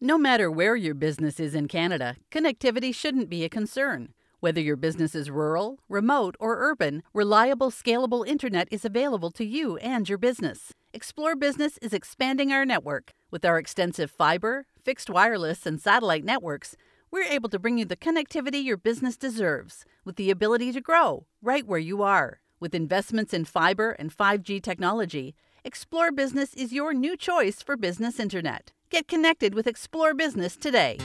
No 0.00 0.16
matter 0.16 0.48
where 0.48 0.76
your 0.76 0.94
business 0.94 1.40
is 1.40 1.56
in 1.56 1.66
Canada, 1.66 2.14
connectivity 2.30 2.94
shouldn't 2.94 3.28
be 3.28 3.42
a 3.42 3.48
concern. 3.48 4.14
Whether 4.38 4.60
your 4.60 4.76
business 4.76 5.12
is 5.12 5.28
rural, 5.28 5.80
remote, 5.88 6.36
or 6.38 6.70
urban, 6.70 7.02
reliable, 7.12 7.72
scalable 7.72 8.24
internet 8.24 8.68
is 8.70 8.84
available 8.84 9.32
to 9.32 9.44
you 9.44 9.76
and 9.78 10.08
your 10.08 10.16
business. 10.16 10.72
Xplore 10.94 11.36
Business 11.36 11.78
is 11.78 11.92
expanding 11.92 12.52
our 12.52 12.64
network. 12.64 13.10
With 13.32 13.44
our 13.44 13.58
extensive 13.58 14.08
fiber, 14.08 14.66
fixed 14.84 15.10
wireless, 15.10 15.66
and 15.66 15.80
satellite 15.80 16.22
networks, 16.22 16.76
we're 17.10 17.24
able 17.24 17.48
to 17.48 17.58
bring 17.58 17.76
you 17.76 17.84
the 17.84 17.96
connectivity 17.96 18.62
your 18.62 18.76
business 18.76 19.16
deserves 19.16 19.84
with 20.04 20.14
the 20.14 20.30
ability 20.30 20.70
to 20.74 20.80
grow 20.80 21.26
right 21.42 21.66
where 21.66 21.80
you 21.80 22.04
are. 22.04 22.38
With 22.60 22.72
investments 22.72 23.34
in 23.34 23.46
fiber 23.46 23.90
and 23.98 24.16
5G 24.16 24.62
technology, 24.62 25.34
Xplore 25.64 26.14
Business 26.14 26.54
is 26.54 26.72
your 26.72 26.94
new 26.94 27.16
choice 27.16 27.62
for 27.62 27.76
business 27.76 28.20
internet. 28.20 28.70
Get 28.90 29.06
connected 29.06 29.54
with 29.54 29.66
Xplore 29.66 30.16
Business 30.16 30.56
today. 30.56 30.96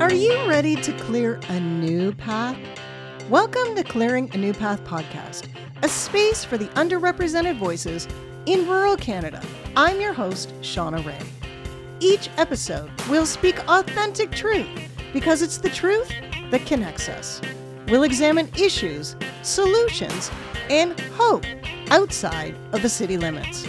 Are 0.00 0.14
you 0.14 0.48
ready 0.48 0.76
to 0.76 0.92
clear 0.92 1.40
a 1.48 1.58
new 1.58 2.12
path? 2.14 2.56
Welcome 3.28 3.74
to 3.74 3.82
Clearing 3.82 4.30
a 4.32 4.36
New 4.36 4.54
Path 4.54 4.84
podcast, 4.84 5.48
a 5.82 5.88
space 5.88 6.44
for 6.44 6.56
the 6.56 6.66
underrepresented 6.68 7.56
voices 7.56 8.06
in 8.46 8.68
rural 8.68 8.96
Canada. 8.96 9.42
I'm 9.76 10.00
your 10.00 10.12
host, 10.12 10.52
Shauna 10.62 11.04
Ray. 11.06 11.20
Each 12.00 12.28
episode, 12.38 12.90
we'll 13.08 13.24
speak 13.24 13.56
authentic 13.68 14.32
truth 14.32 14.66
because 15.12 15.42
it's 15.42 15.58
the 15.58 15.70
truth 15.70 16.12
that 16.50 16.66
connects 16.66 17.08
us. 17.08 17.40
We'll 17.86 18.02
examine 18.02 18.50
issues, 18.58 19.14
solutions, 19.42 20.32
and 20.70 20.98
hope 21.14 21.44
outside 21.90 22.56
of 22.72 22.82
the 22.82 22.88
city 22.88 23.16
limits. 23.16 23.64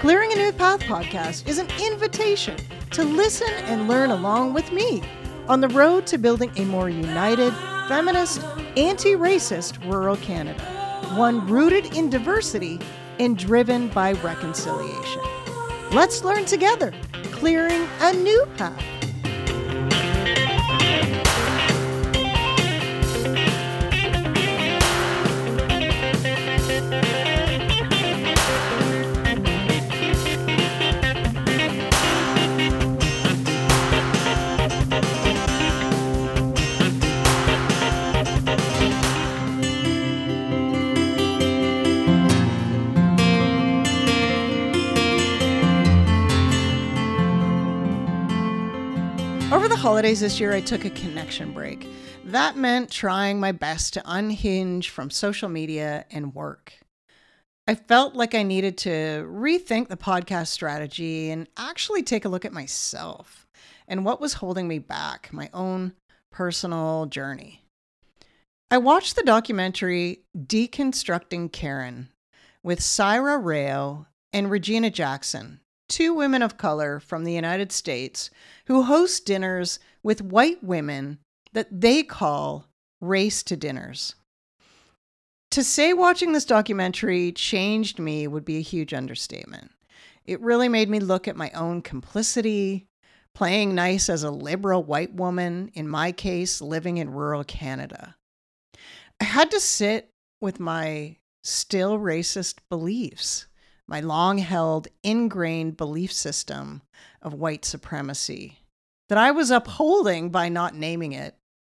Clearing 0.00 0.32
a 0.32 0.36
New 0.36 0.52
Path 0.52 0.80
podcast 0.80 1.46
is 1.46 1.58
an 1.58 1.68
invitation 1.78 2.56
to 2.92 3.04
listen 3.04 3.52
and 3.64 3.88
learn 3.88 4.10
along 4.10 4.54
with 4.54 4.72
me 4.72 5.02
on 5.48 5.60
the 5.60 5.68
road 5.68 6.06
to 6.06 6.16
building 6.16 6.50
a 6.56 6.64
more 6.64 6.88
united, 6.88 7.52
feminist, 7.88 8.42
anti 8.78 9.12
racist 9.16 9.84
rural 9.84 10.16
Canada, 10.16 10.64
one 11.14 11.46
rooted 11.46 11.94
in 11.94 12.08
diversity 12.08 12.80
and 13.18 13.36
driven 13.36 13.88
by 13.88 14.12
reconciliation. 14.12 15.41
Let's 15.92 16.24
learn 16.24 16.46
together, 16.46 16.94
clearing 17.32 17.86
a 18.00 18.14
new 18.14 18.46
path. 18.56 19.01
Holidays 49.92 50.20
this 50.20 50.40
year, 50.40 50.54
I 50.54 50.62
took 50.62 50.86
a 50.86 50.90
connection 50.90 51.52
break. 51.52 51.86
That 52.24 52.56
meant 52.56 52.90
trying 52.90 53.38
my 53.38 53.52
best 53.52 53.92
to 53.92 54.02
unhinge 54.06 54.88
from 54.88 55.10
social 55.10 55.50
media 55.50 56.06
and 56.10 56.34
work. 56.34 56.72
I 57.68 57.74
felt 57.74 58.14
like 58.14 58.34
I 58.34 58.42
needed 58.42 58.78
to 58.78 58.88
rethink 59.30 59.88
the 59.88 59.98
podcast 59.98 60.46
strategy 60.46 61.30
and 61.30 61.46
actually 61.58 62.02
take 62.02 62.24
a 62.24 62.30
look 62.30 62.46
at 62.46 62.54
myself 62.54 63.46
and 63.86 64.02
what 64.02 64.18
was 64.18 64.32
holding 64.32 64.66
me 64.66 64.78
back, 64.78 65.28
my 65.30 65.50
own 65.52 65.92
personal 66.30 67.04
journey. 67.04 67.62
I 68.70 68.78
watched 68.78 69.14
the 69.14 69.22
documentary 69.22 70.20
Deconstructing 70.34 71.52
Karen 71.52 72.08
with 72.62 72.80
Saira 72.80 73.38
Rao 73.38 74.06
and 74.32 74.50
Regina 74.50 74.88
Jackson, 74.88 75.60
two 75.92 76.14
women 76.14 76.40
of 76.40 76.56
color 76.56 76.98
from 76.98 77.22
the 77.22 77.34
United 77.34 77.70
States 77.70 78.30
who 78.64 78.82
host 78.82 79.26
dinners 79.26 79.78
with 80.02 80.22
white 80.22 80.64
women 80.64 81.18
that 81.52 81.68
they 81.70 82.02
call 82.02 82.66
race 83.02 83.42
to 83.42 83.56
dinners. 83.58 84.14
To 85.50 85.62
say 85.62 85.92
watching 85.92 86.32
this 86.32 86.46
documentary 86.46 87.30
changed 87.30 87.98
me 87.98 88.26
would 88.26 88.44
be 88.44 88.56
a 88.56 88.62
huge 88.62 88.94
understatement. 88.94 89.70
It 90.24 90.40
really 90.40 90.70
made 90.70 90.88
me 90.88 90.98
look 90.98 91.28
at 91.28 91.36
my 91.36 91.50
own 91.50 91.82
complicity, 91.82 92.86
playing 93.34 93.74
nice 93.74 94.08
as 94.08 94.22
a 94.22 94.30
liberal 94.30 94.82
white 94.82 95.12
woman, 95.12 95.70
in 95.74 95.86
my 95.86 96.10
case, 96.10 96.62
living 96.62 96.96
in 96.96 97.12
rural 97.12 97.44
Canada. 97.44 98.16
I 99.20 99.24
had 99.24 99.50
to 99.50 99.60
sit 99.60 100.08
with 100.40 100.58
my 100.58 101.18
still 101.42 101.98
racist 101.98 102.60
beliefs 102.70 103.46
my 103.88 104.00
long 104.00 104.38
held, 104.38 104.88
ingrained 105.02 105.76
belief 105.76 106.12
system 106.12 106.82
of 107.20 107.34
white 107.34 107.64
supremacy 107.64 108.58
that 109.08 109.18
I 109.18 109.30
was 109.30 109.50
upholding 109.50 110.30
by 110.30 110.48
not 110.48 110.74
naming 110.74 111.12
it, 111.12 111.36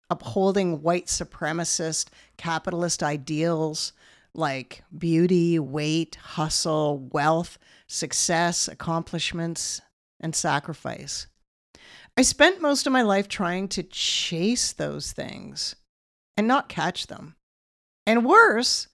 upholding 0.09 0.83
white 0.83 1.07
supremacist 1.07 2.09
capitalist 2.37 3.03
ideals 3.03 3.93
like 4.35 4.85
beauty, 4.97 5.59
weight, 5.59 6.17
hustle, 6.17 6.99
wealth, 7.13 7.59
success, 7.89 8.69
accomplishments, 8.69 9.81
and 10.21 10.35
sacrifice. 10.35 11.27
I 12.17 12.23
spent 12.23 12.61
most 12.63 12.87
of 12.87 12.93
my 12.93 13.03
life 13.03 13.29
trying 13.29 13.69
to 13.69 13.83
chase 13.83 14.73
those 14.73 15.13
things 15.13 15.77
and 16.37 16.47
not 16.47 16.69
catch 16.69 17.09
them. 17.09 17.35
And 18.07 18.25
worse, 18.25 18.89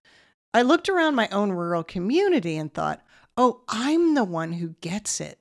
I 0.53 0.63
looked 0.63 0.89
around 0.89 1.15
my 1.15 1.29
own 1.29 1.53
rural 1.53 1.85
community 1.85 2.57
and 2.57 2.73
thought, 2.73 3.01
oh, 3.37 3.63
I'm 3.69 4.15
the 4.15 4.25
one 4.25 4.53
who 4.55 4.75
gets 4.81 5.21
it. 5.21 5.39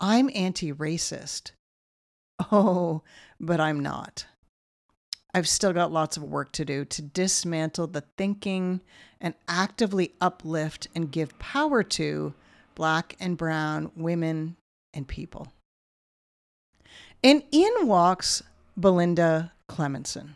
I'm 0.00 0.30
anti 0.34 0.72
racist. 0.72 1.52
Oh, 2.50 3.02
but 3.38 3.60
I'm 3.60 3.80
not. 3.80 4.26
I've 5.32 5.48
still 5.48 5.72
got 5.72 5.92
lots 5.92 6.16
of 6.16 6.24
work 6.24 6.50
to 6.52 6.64
do 6.64 6.84
to 6.86 7.02
dismantle 7.02 7.86
the 7.86 8.04
thinking 8.18 8.80
and 9.20 9.34
actively 9.46 10.12
uplift 10.20 10.88
and 10.94 11.12
give 11.12 11.38
power 11.38 11.84
to 11.84 12.34
Black 12.74 13.16
and 13.20 13.36
Brown 13.36 13.92
women 13.94 14.56
and 14.92 15.06
people. 15.06 15.52
And 17.22 17.44
in 17.52 17.72
walks 17.82 18.42
Belinda 18.76 19.52
Clemmensen. 19.68 20.30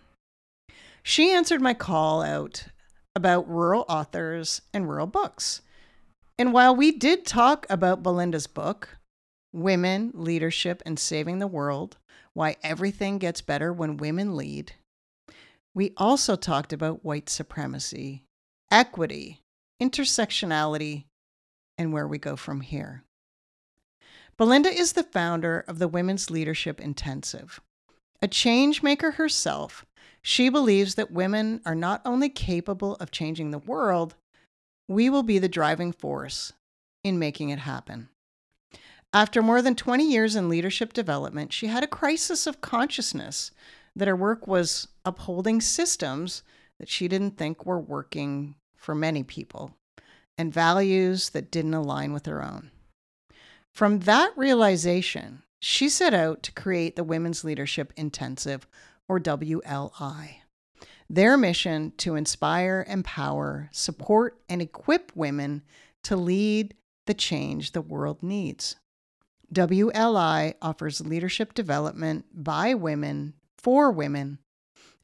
She 1.03 1.33
answered 1.33 1.61
my 1.61 1.75
call 1.75 2.23
out 2.23 2.67
about 3.17 3.49
rural 3.49 3.87
authors 3.89 4.61
and 4.75 4.89
rural 4.89 5.07
books. 5.07 5.63
And 6.39 6.53
while 6.53 6.77
we 6.77 6.93
did 6.93 7.25
talk 7.25 7.65
about 7.71 8.03
Belinda's 8.03 8.47
book, 8.47 8.99
Women, 9.55 10.11
Leadership, 10.13 10.83
and 10.85 10.99
Saving 10.99 11.39
the 11.39 11.47
World 11.47 11.97
Why 12.35 12.57
Everything 12.63 13.17
Gets 13.17 13.41
Better 13.41 13.73
When 13.73 13.97
Women 13.97 14.37
Lead, 14.37 14.73
we 15.75 15.95
also 15.97 16.37
talked 16.37 16.75
about 16.75 17.07
white 17.07 17.31
supremacy, 17.31 18.23
equity, 18.71 19.41
intersectionality, 19.83 21.05
and 21.79 21.95
where 21.95 22.07
we 22.07 22.19
go 22.19 22.37
from 22.37 22.61
here. 22.61 23.03
Belinda 24.37 24.69
is 24.69 24.93
the 24.93 25.03
founder 25.03 25.65
of 25.67 25.79
the 25.79 25.89
Women's 25.89 26.31
Leadership 26.31 26.83
Intensive. 26.83 27.63
A 28.21 28.29
change 28.29 28.83
maker 28.83 29.13
herself, 29.13 29.86
she 30.29 30.49
believes 30.49 30.97
that 30.97 31.13
women 31.13 31.61
are 31.65 31.77
not 31.77 32.03
only 32.05 32.29
capable 32.29 32.97
of 32.97 33.13
changing 33.13 33.53
the 33.53 33.61
world, 33.61 34.17
we 34.89 35.09
will 35.09 35.23
be 35.23 35.39
the 35.39 35.49
driving 35.49 35.93
force 35.93 36.53
in 37.05 37.17
making 37.17 37.51
it 37.51 37.61
happen. 37.61 38.09
After 39.13 39.41
more 39.41 39.63
than 39.63 39.77
20 39.77 40.03
years 40.11 40.35
in 40.35 40.49
leadership 40.49 40.93
development, 40.93 41.53
she 41.53 41.69
had 41.69 41.85
a 41.85 41.87
crisis 41.87 42.49
of 42.49 42.61
consciousness 42.61 43.53
that 43.95 44.09
her 44.09 44.17
work 44.17 44.49
was 44.49 44.89
upholding 45.05 45.61
systems 45.61 46.43
that 46.81 46.89
she 46.89 47.07
didn't 47.07 47.39
think 47.39 47.65
were 47.65 47.79
working 47.79 48.57
for 48.77 48.97
many 48.97 49.23
people 49.23 49.77
and 50.37 50.53
values 50.53 51.31
that 51.31 51.53
didn't 51.53 51.75
align 51.75 52.13
with 52.13 52.27
her 52.27 52.43
own. 52.43 52.73
From 53.73 54.01
that 54.01 54.33
realization, 54.35 55.45
she 55.61 55.89
set 55.89 56.13
out 56.13 56.43
to 56.43 56.51
create 56.51 56.97
the 56.97 57.05
Women's 57.05 57.45
Leadership 57.45 57.93
Intensive 57.97 58.67
or 59.09 59.21
WLI. 59.21 60.37
Their 61.09 61.37
mission 61.37 61.93
to 61.99 62.17
inspire, 62.17 62.85
empower, 62.89 63.69
support, 63.73 64.41
and 64.49 64.61
equip 64.61 65.13
women 65.15 65.63
to 66.05 66.17
lead 66.17 66.75
the 67.07 67.15
change 67.15 67.73
the 67.73 67.81
world 67.81 68.23
needs. 68.23 68.77
WLI 69.55 70.55
offers 70.61 71.01
leadership 71.01 71.55
development 71.55 72.25
by 72.33 72.75
women, 72.75 73.35
for 73.59 73.93
women, 73.93 74.39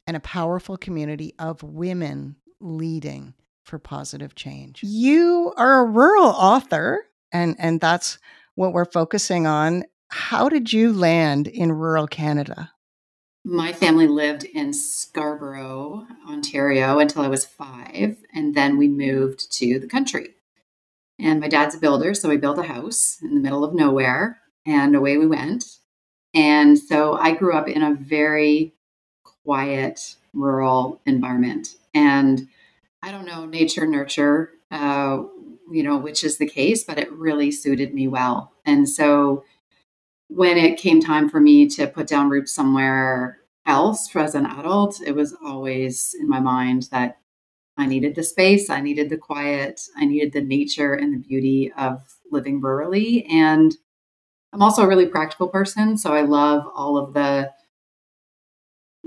and 0.07 0.17
a 0.17 0.21
powerful 0.21 0.77
community 0.77 1.35
of 1.39 1.63
women 1.63 2.37
leading 2.61 3.35
for 3.65 3.79
positive 3.79 4.35
change. 4.35 4.83
You 4.83 5.53
are 5.57 5.81
a 5.81 5.85
rural 5.85 6.27
author, 6.27 7.07
and, 7.31 7.55
and 7.59 7.81
that's 7.81 8.19
what 8.57 8.73
we're 8.73 8.85
focusing 8.85 9.47
on. 9.47 9.85
How 10.09 10.49
did 10.49 10.73
you 10.73 10.93
land 10.93 11.47
in 11.47 11.73
rural 11.73 12.09
Canada? 12.09 12.73
My 13.45 13.73
family 13.73 14.07
lived 14.07 14.45
in 14.45 14.73
Scarborough, 14.73 16.07
Ontario 16.29 17.01
until 17.01 17.23
I 17.23 17.29
was 17.29 17.45
five, 17.45 18.19
and 18.33 18.55
then 18.55 18.79
we 18.79 18.87
moved 18.87 19.53
to 19.55 19.81
the 19.81 19.89
country. 19.89 20.35
And 21.19 21.41
my 21.41 21.49
dad's 21.49 21.75
a 21.75 21.79
builder, 21.79 22.15
so 22.15 22.29
we 22.29 22.37
built 22.37 22.59
a 22.59 22.63
house 22.63 23.19
in 23.21 23.35
the 23.35 23.41
middle 23.41 23.65
of 23.65 23.75
nowhere, 23.75 24.39
and 24.65 24.95
away 24.95 25.17
we 25.17 25.27
went. 25.27 25.79
And 26.33 26.79
so 26.79 27.15
I 27.15 27.33
grew 27.33 27.55
up 27.55 27.69
in 27.69 27.83
a 27.83 27.95
very 27.95 28.75
quiet 29.25 30.15
rural 30.33 31.01
environment. 31.05 31.77
And 31.93 32.49
I 33.03 33.11
don't 33.11 33.27
know, 33.27 33.45
nature, 33.45 33.87
nurture, 33.87 34.53
uh, 34.71 35.25
you 35.71 35.83
know, 35.83 35.97
which 35.97 36.23
is 36.23 36.39
the 36.39 36.49
case, 36.49 36.85
but 36.85 36.99
it 36.99 37.11
really 37.11 37.51
suited 37.51 37.93
me 37.93 38.07
well. 38.07 38.53
And 38.65 38.89
so 38.89 39.45
when 40.35 40.57
it 40.57 40.79
came 40.79 41.01
time 41.01 41.29
for 41.29 41.41
me 41.41 41.69
to 41.69 41.87
put 41.87 42.07
down 42.07 42.31
roots 42.31 42.53
somewhere 42.53 43.39
else 43.67 44.15
as 44.17 44.35
an 44.35 44.47
adult, 44.47 45.01
it 45.05 45.15
was 45.15 45.37
always 45.45 46.15
in 46.19 46.29
my 46.29 46.41
mind 46.41 46.89
that 46.91 47.19
I 47.77 47.87
needed 47.87 48.15
the 48.15 48.23
space, 48.23 48.71
I 48.71 48.81
needed 48.81 49.11
the 49.11 49.17
quiet, 49.17 49.81
I 49.97 50.05
needed 50.05 50.33
the 50.33 50.43
nature 50.43 50.95
and 50.95 51.13
the 51.13 51.27
beauty 51.27 51.73
of 51.77 52.03
living 52.31 52.61
rurally. 52.61 53.31
And 53.31 53.75
I'm 54.53 54.63
also 54.63 54.83
a 54.83 54.89
really 54.89 55.07
practical 55.07 55.49
person. 55.49 55.97
So 55.97 56.13
I 56.13 56.23
love 56.23 56.65
all 56.75 56.97
of 56.99 57.15
the, 57.15 57.51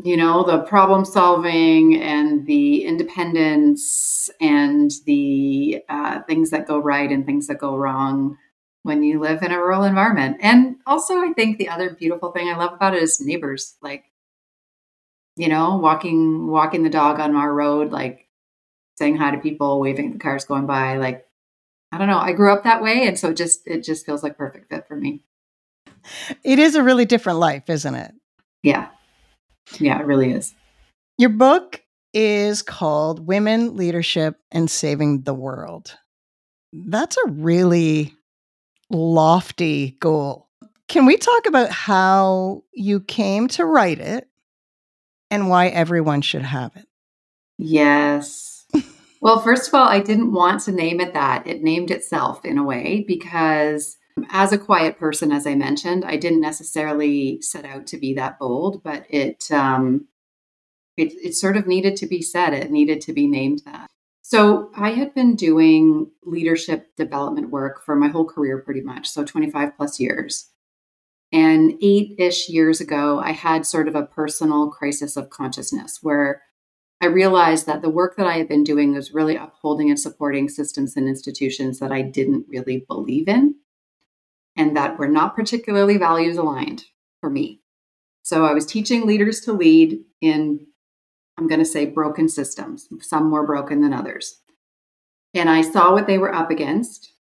you 0.03 0.17
know, 0.17 0.43
the 0.43 0.63
problem 0.63 1.05
solving 1.05 2.01
and 2.01 2.45
the 2.45 2.83
independence 2.85 4.29
and 4.41 4.91
the 5.05 5.83
uh, 5.89 6.21
things 6.23 6.49
that 6.49 6.67
go 6.67 6.79
right 6.79 7.11
and 7.11 7.25
things 7.25 7.47
that 7.47 7.59
go 7.59 7.75
wrong 7.77 8.37
when 8.85 9.01
you 9.01 9.19
live 9.19 9.41
in 9.41 9.51
a 9.51 9.57
rural 9.57 9.83
environment. 9.83 10.37
And 10.41 10.75
also, 10.85 11.15
I 11.15 11.33
think 11.33 11.57
the 11.57 11.69
other 11.69 11.89
beautiful 11.89 12.31
thing 12.31 12.47
I 12.47 12.55
love 12.55 12.71
about 12.71 12.93
it 12.93 13.01
is 13.01 13.19
neighbors. 13.19 13.77
Like, 13.81 14.03
you 15.35 15.49
know, 15.49 15.77
walking 15.77 16.45
walking 16.45 16.83
the 16.83 16.91
dog 16.91 17.19
on 17.19 17.35
our 17.35 17.51
road, 17.51 17.91
like 17.91 18.27
saying 18.99 19.17
hi 19.17 19.31
to 19.31 19.39
people, 19.39 19.79
waving 19.79 20.11
the 20.11 20.19
cars 20.19 20.45
going 20.45 20.67
by. 20.67 20.97
Like, 20.97 21.25
I 21.91 21.97
don't 21.97 22.07
know. 22.07 22.19
I 22.19 22.33
grew 22.33 22.53
up 22.53 22.63
that 22.63 22.83
way, 22.83 23.07
and 23.07 23.17
so 23.17 23.31
it 23.31 23.37
just 23.37 23.65
it 23.65 23.83
just 23.83 24.05
feels 24.05 24.21
like 24.21 24.37
perfect 24.37 24.69
fit 24.69 24.87
for 24.87 24.95
me. 24.95 25.23
It 26.43 26.59
is 26.59 26.75
a 26.75 26.83
really 26.83 27.05
different 27.05 27.39
life, 27.39 27.71
isn't 27.71 27.95
it? 27.95 28.13
Yeah, 28.61 28.89
yeah, 29.79 29.99
it 29.99 30.05
really 30.05 30.31
is. 30.31 30.53
Your 31.17 31.31
book 31.31 31.81
is 32.13 32.61
called 32.61 33.25
Women, 33.25 33.75
Leadership, 33.75 34.39
and 34.51 34.69
Saving 34.69 35.23
the 35.23 35.33
World. 35.33 35.97
That's 36.71 37.17
a 37.17 37.31
really 37.31 38.13
lofty 38.95 39.97
goal. 39.99 40.49
Can 40.87 41.05
we 41.05 41.17
talk 41.17 41.47
about 41.47 41.71
how 41.71 42.63
you 42.73 42.99
came 42.99 43.47
to 43.49 43.65
write 43.65 43.99
it 43.99 44.27
and 45.31 45.49
why 45.49 45.67
everyone 45.67 46.21
should 46.21 46.43
have 46.43 46.75
it? 46.75 46.87
Yes. 47.57 48.65
well, 49.21 49.39
first 49.39 49.67
of 49.67 49.73
all, 49.73 49.87
I 49.87 49.99
didn't 49.99 50.31
want 50.31 50.61
to 50.63 50.71
name 50.71 50.99
it 50.99 51.13
that. 51.13 51.47
It 51.47 51.63
named 51.63 51.91
itself 51.91 52.45
in 52.45 52.57
a 52.57 52.63
way 52.63 53.03
because 53.07 53.97
as 54.29 54.53
a 54.53 54.57
quiet 54.57 54.97
person, 54.97 55.31
as 55.31 55.45
I 55.45 55.55
mentioned, 55.55 56.05
I 56.05 56.17
didn't 56.17 56.41
necessarily 56.41 57.41
set 57.41 57.65
out 57.65 57.87
to 57.87 57.97
be 57.97 58.13
that 58.13 58.39
bold, 58.39 58.83
but 58.83 59.05
it 59.09 59.51
um, 59.51 60.07
it, 60.97 61.13
it 61.21 61.35
sort 61.35 61.57
of 61.57 61.67
needed 61.67 61.97
to 61.97 62.07
be 62.07 62.21
said. 62.21 62.53
It 62.53 62.71
needed 62.71 63.01
to 63.01 63.13
be 63.13 63.27
named 63.27 63.61
that. 63.65 63.89
So 64.27 64.71
I 64.75 64.89
had 64.89 65.13
been 65.13 65.35
doing 65.35 66.09
leadership 66.23 66.95
development 66.95 67.51
work 67.51 67.85
for 67.85 67.95
my 67.95 68.07
whole 68.07 68.25
career, 68.25 68.57
pretty 68.57 68.81
much. 68.81 69.07
So 69.07 69.23
25 69.23 69.77
plus 69.77 69.99
years. 69.99 70.49
And 71.31 71.73
eight 71.79 72.15
ish 72.17 72.49
years 72.49 72.81
ago, 72.81 73.19
I 73.19 73.33
had 73.33 73.67
sort 73.67 73.87
of 73.87 73.93
a 73.93 74.07
personal 74.07 74.71
crisis 74.71 75.15
of 75.15 75.29
consciousness 75.29 75.99
where 76.01 76.41
I 76.99 77.05
realized 77.05 77.67
that 77.67 77.83
the 77.83 77.89
work 77.91 78.17
that 78.17 78.25
I 78.25 78.39
had 78.39 78.47
been 78.47 78.63
doing 78.63 78.95
was 78.95 79.13
really 79.13 79.35
upholding 79.35 79.91
and 79.91 79.99
supporting 79.99 80.49
systems 80.49 80.97
and 80.97 81.07
institutions 81.07 81.77
that 81.77 81.91
I 81.91 82.01
didn't 82.01 82.47
really 82.49 82.83
believe 82.87 83.27
in 83.27 83.53
and 84.57 84.75
that 84.75 84.97
were 84.97 85.07
not 85.07 85.35
particularly 85.35 85.97
values 85.97 86.37
aligned 86.37 86.85
for 87.21 87.29
me. 87.29 87.61
So 88.23 88.43
I 88.43 88.53
was 88.53 88.65
teaching 88.65 89.05
leaders 89.05 89.41
to 89.41 89.53
lead 89.53 89.99
in, 90.19 90.65
I'm 91.37 91.47
going 91.47 91.59
to 91.59 91.65
say, 91.65 91.85
broken 91.85 92.29
systems, 92.29 92.87
some 93.01 93.29
more 93.29 93.45
broken 93.45 93.81
than 93.81 93.93
others. 93.93 94.39
And 95.33 95.49
I 95.49 95.61
saw 95.61 95.91
what 95.91 96.07
they 96.07 96.17
were 96.17 96.33
up 96.33 96.49
against. 96.49 97.11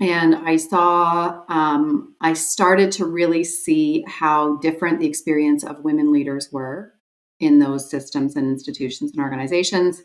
And 0.00 0.34
I 0.34 0.56
saw, 0.56 1.42
um, 1.48 2.14
I 2.20 2.32
started 2.32 2.92
to 2.92 3.04
really 3.04 3.44
see 3.44 4.04
how 4.06 4.56
different 4.58 5.00
the 5.00 5.06
experience 5.06 5.64
of 5.64 5.84
women 5.84 6.12
leaders 6.12 6.48
were 6.52 6.94
in 7.38 7.58
those 7.58 7.90
systems 7.90 8.36
and 8.36 8.46
institutions 8.46 9.12
and 9.12 9.20
organizations. 9.20 10.02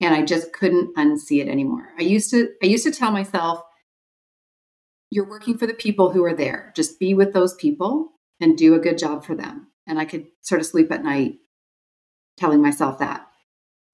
And 0.00 0.14
I 0.14 0.22
just 0.22 0.52
couldn't 0.52 0.94
unsee 0.96 1.40
it 1.40 1.48
anymore. 1.48 1.88
I 1.98 2.02
used 2.02 2.30
to, 2.30 2.50
I 2.62 2.66
used 2.66 2.84
to 2.84 2.90
tell 2.90 3.10
myself, 3.10 3.62
you're 5.10 5.28
working 5.28 5.56
for 5.56 5.66
the 5.66 5.74
people 5.74 6.10
who 6.10 6.22
are 6.24 6.34
there. 6.34 6.72
Just 6.76 6.98
be 6.98 7.14
with 7.14 7.32
those 7.32 7.54
people 7.54 8.12
and 8.40 8.58
do 8.58 8.74
a 8.74 8.78
good 8.78 8.98
job 8.98 9.24
for 9.24 9.34
them. 9.34 9.68
And 9.86 9.98
I 9.98 10.04
could 10.04 10.26
sort 10.42 10.60
of 10.60 10.66
sleep 10.66 10.92
at 10.92 11.02
night 11.02 11.38
telling 12.38 12.62
myself 12.62 12.98
that 12.98 13.26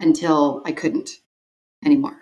until 0.00 0.62
I 0.64 0.73
couldn't 0.73 1.11
anymore. 1.85 2.17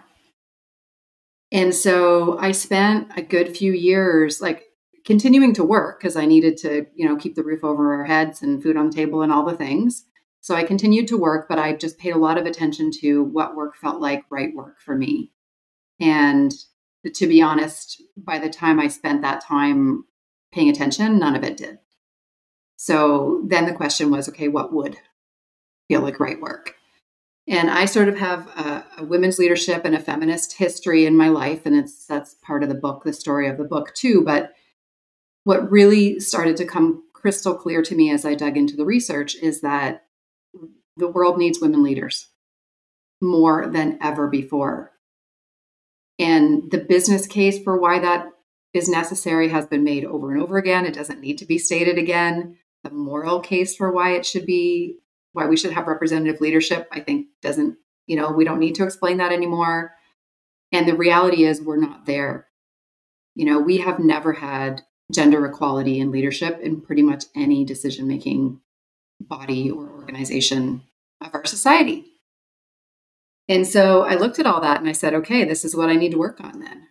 And 1.51 1.75
so 1.75 2.39
I 2.39 2.53
spent 2.53 3.09
a 3.17 3.23
good 3.23 3.57
few 3.57 3.73
years 3.73 4.41
like 4.41 4.65
continuing 5.05 5.53
to 5.55 5.65
work 5.65 6.01
because 6.01 6.17
I 6.17 6.25
needed 6.25 6.57
to, 6.59 6.87
you 6.95 7.07
know, 7.07 7.17
keep 7.17 7.35
the 7.35 7.43
roof 7.43 7.65
over 7.65 7.95
our 7.95 8.05
heads 8.05 8.43
and 8.43 8.63
food 8.63 8.77
on 8.77 8.89
the 8.89 8.97
table 8.97 9.23
and 9.23 9.33
all 9.33 9.45
the 9.45 9.57
things. 9.57 10.05
So 10.41 10.55
I 10.55 10.65
continued 10.65 11.09
to 11.09 11.19
work, 11.19 11.49
but 11.49 11.59
I 11.59 11.75
just 11.75 11.99
paid 11.99 12.15
a 12.15 12.19
lot 12.19 12.39
of 12.39 12.47
attention 12.47 12.91
to 13.01 13.23
what 13.23 13.55
work 13.55 13.77
felt 13.77 14.01
like 14.01 14.25
right 14.31 14.55
work 14.55 14.81
for 14.81 14.97
me. 14.97 15.31
And 16.01 16.53
to 17.15 17.27
be 17.27 17.43
honest, 17.43 18.03
by 18.17 18.39
the 18.39 18.51
time 18.51 18.81
I 18.81 18.89
spent 18.89 19.23
that 19.23 19.45
time 19.45 20.05
paying 20.53 20.69
attention, 20.69 21.19
none 21.19 21.37
of 21.37 21.45
it 21.45 21.57
did. 21.57 21.79
So 22.77 23.43
then 23.47 23.67
the 23.67 23.73
question 23.73 24.11
was 24.11 24.29
okay, 24.29 24.49
what 24.49 24.73
would 24.73 24.97
feel 25.93 26.03
like 26.03 26.21
right 26.21 26.41
work? 26.41 26.75
And 27.47 27.69
I 27.69 27.85
sort 27.85 28.09
of 28.09 28.17
have 28.19 28.47
a, 28.49 28.85
a, 28.99 29.05
women's 29.05 29.39
leadership 29.39 29.85
and 29.85 29.95
a 29.95 30.01
feminist 30.01 30.55
history 30.55 31.05
in 31.05 31.17
my 31.17 31.29
life, 31.29 31.67
and 31.67 31.77
it's 31.77 32.07
that's 32.07 32.35
part 32.35 32.63
of 32.63 32.69
the 32.69 32.75
book, 32.75 33.03
the 33.05 33.13
story 33.13 33.49
of 33.49 33.59
the 33.59 33.65
book 33.65 33.93
too. 33.95 34.23
But 34.25 34.53
what 35.45 35.71
really 35.71 36.21
started 36.21 36.57
to 36.59 36.65
come 36.65 37.03
crystal 37.13 37.55
clear 37.55 37.83
to 37.83 37.95
me 37.95 38.11
as 38.11 38.25
I 38.25 38.35
dug 38.35 38.57
into 38.57 38.77
the 38.77 38.85
research 38.85 39.35
is 39.35 39.61
that 39.61 40.05
the 40.97 41.09
world 41.09 41.37
needs 41.37 41.61
women 41.61 41.83
leaders 41.83 42.29
more 43.21 43.67
than 43.67 43.99
ever 44.01 44.29
before. 44.29 44.93
And 46.19 46.71
the 46.71 46.79
business 46.79 47.27
case 47.27 47.63
for 47.63 47.79
why 47.79 47.99
that 47.99 48.27
is 48.73 48.89
necessary 48.89 49.49
has 49.49 49.67
been 49.67 49.85
made 49.85 50.05
over 50.05 50.33
and 50.33 50.41
over 50.41 50.59
again. 50.59 50.87
It 50.87 50.95
doesn't 50.95 51.21
need 51.21 51.39
to 51.39 51.47
be 51.47 51.59
stated 51.59 51.99
again. 51.99 52.57
The 52.85 52.91
moral 52.91 53.41
case 53.41 53.77
for 53.77 53.93
why 53.93 54.13
it 54.13 54.25
should 54.25 54.47
be, 54.47 55.02
why 55.33 55.47
we 55.47 55.57
should 55.57 55.73
have 55.73 55.87
representative 55.87 56.41
leadership, 56.41 56.89
I 56.93 57.01
think 57.01 57.27
doesn't, 57.41 57.77
you 58.07 58.17
know, 58.17 58.33
we 58.33 58.45
don't 58.45 58.59
need 58.59 58.75
to 58.77 58.85
explain 58.85 59.19
that 59.19 59.33
anymore. 59.33 59.93
And 60.73 60.89
the 60.89 60.97
reality 60.97 61.45
is, 61.45 61.61
we're 61.61 61.77
not 61.77 62.07
there. 62.07 62.47
You 63.35 63.47
know, 63.47 63.59
we 63.61 63.79
have 63.79 63.99
never 63.99 64.33
had 64.33 64.83
gender 65.13 65.45
equality 65.47 66.01
in 66.01 66.11
leadership 66.11 66.59
in 66.61 66.81
pretty 66.81 67.03
much 67.03 67.25
any 67.37 67.65
decision 67.65 68.09
making 68.09 68.61
body 69.21 69.71
or 69.71 69.89
organization 69.89 70.83
of 71.21 71.35
our 71.35 71.45
society. 71.45 72.05
And 73.49 73.67
so 73.67 74.03
I 74.03 74.15
looked 74.15 74.39
at 74.39 74.47
all 74.47 74.61
that 74.61 74.81
and 74.81 74.89
I 74.89 74.93
said, 74.93 75.15
okay, 75.15 75.45
this 75.45 75.65
is 75.65 75.77
what 75.77 75.91
I 75.91 75.97
need 75.97 76.13
to 76.13 76.19
work 76.19 76.41
on 76.41 76.61
then. 76.61 76.87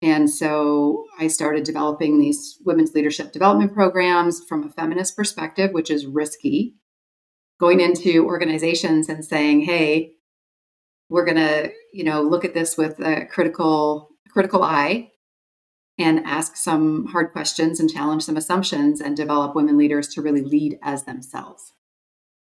And 0.00 0.30
so 0.30 1.06
I 1.18 1.26
started 1.26 1.64
developing 1.64 2.18
these 2.18 2.58
women's 2.64 2.94
leadership 2.94 3.32
development 3.32 3.74
programs 3.74 4.44
from 4.44 4.62
a 4.62 4.70
feminist 4.70 5.16
perspective, 5.16 5.72
which 5.72 5.90
is 5.90 6.06
risky. 6.06 6.76
Going 7.60 7.80
into 7.80 8.24
organizations 8.24 9.08
and 9.08 9.24
saying, 9.24 9.62
hey, 9.62 10.12
we're 11.08 11.24
going 11.24 11.38
to, 11.38 11.72
you 11.92 12.04
know, 12.04 12.22
look 12.22 12.44
at 12.44 12.54
this 12.54 12.76
with 12.76 13.00
a 13.00 13.26
critical 13.26 14.10
critical 14.30 14.62
eye 14.62 15.10
and 15.98 16.20
ask 16.24 16.54
some 16.54 17.06
hard 17.06 17.32
questions 17.32 17.80
and 17.80 17.90
challenge 17.90 18.22
some 18.22 18.36
assumptions 18.36 19.00
and 19.00 19.16
develop 19.16 19.56
women 19.56 19.76
leaders 19.76 20.08
to 20.08 20.22
really 20.22 20.42
lead 20.42 20.78
as 20.82 21.04
themselves 21.04 21.72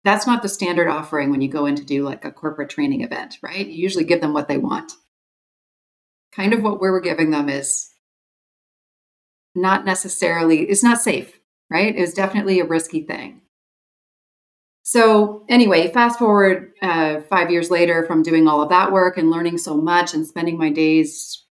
that's 0.05 0.27
not 0.27 0.43
the 0.43 0.50
standard 0.50 0.88
offering 0.88 1.31
when 1.31 1.41
you 1.41 1.50
go 1.50 1.65
in 1.65 1.75
to 1.75 1.84
do 1.84 2.03
like 2.03 2.24
a 2.24 2.31
corporate 2.31 2.69
training 2.69 3.01
event, 3.01 3.39
right? 3.41 3.65
You 3.65 3.74
usually 3.74 4.03
give 4.03 4.22
them 4.22 4.34
what 4.34 4.48
they 4.48 4.60
want. 4.60 4.93
Kind 6.31 6.53
of 6.53 6.62
what 6.62 6.79
we 6.79 6.91
were 6.91 7.01
giving 7.01 7.31
them 7.31 7.50
is 7.50 7.89
not 9.55 9.84
necessarily, 9.84 10.62
it's 10.62 10.84
not 10.84 11.01
safe, 11.01 11.39
right? 11.72 11.95
It 11.95 12.00
was 12.00 12.13
definitely 12.13 12.60
a 12.60 12.65
risky 12.65 13.01
thing. 13.01 13.41
So, 14.88 15.44
anyway, 15.50 15.92
fast 15.92 16.20
forward 16.20 16.72
uh, 16.80 17.22
five 17.22 17.50
years 17.50 17.72
later 17.72 18.06
from 18.06 18.22
doing 18.22 18.48
all 18.48 18.62
of 18.62 18.70
that 18.70 18.92
work 18.92 19.18
and 19.18 19.32
learning 19.32 19.58
so 19.58 19.75
much 19.75 20.13
and 20.13 20.27
spending 20.27 20.60
my 20.60 20.70
days 20.70 21.44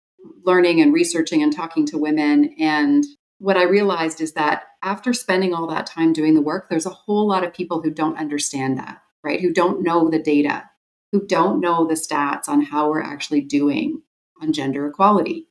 learning 0.45 0.81
and 0.81 0.95
researching 0.95 1.43
and 1.43 1.53
talking 1.53 1.85
to 1.87 1.99
women. 1.99 2.55
And 2.61 3.05
what 3.39 3.57
I 3.57 3.65
realized 3.65 4.21
is 4.21 4.35
that 4.35 4.63
after 4.85 5.13
spending 5.13 5.53
all 5.53 5.67
that 5.67 5.85
time 5.85 6.13
doing 6.13 6.35
the 6.35 6.41
work, 6.41 6.69
there's 6.71 6.87
a 6.87 6.91
whole 6.91 7.27
lot 7.27 7.43
of 7.43 7.53
people 7.53 7.83
who 7.83 7.91
don't 7.91 8.19
understand 8.19 8.79
that, 8.79 9.03
right? 9.25 9.41
Who 9.41 9.53
don't 9.53 9.83
know 9.83 10.09
the 10.09 10.23
data, 10.23 10.71
who 11.11 11.27
don't 11.27 11.61
know 11.61 11.89
the 11.89 11.95
stats 11.95 12.49
on 12.49 12.63
how 12.63 12.89
we're 12.89 13.03
actually 13.03 13.41
doing 13.41 14.01
on 14.41 14.53
gender 14.53 14.87
equality. 14.87 15.49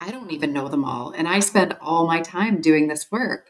I 0.00 0.12
don't 0.12 0.30
even 0.30 0.52
know 0.52 0.68
them 0.68 0.84
all. 0.84 1.10
And 1.10 1.26
I 1.26 1.40
spend 1.40 1.76
all 1.80 2.06
my 2.06 2.20
time 2.20 2.60
doing 2.60 2.86
this 2.86 3.10
work. 3.10 3.48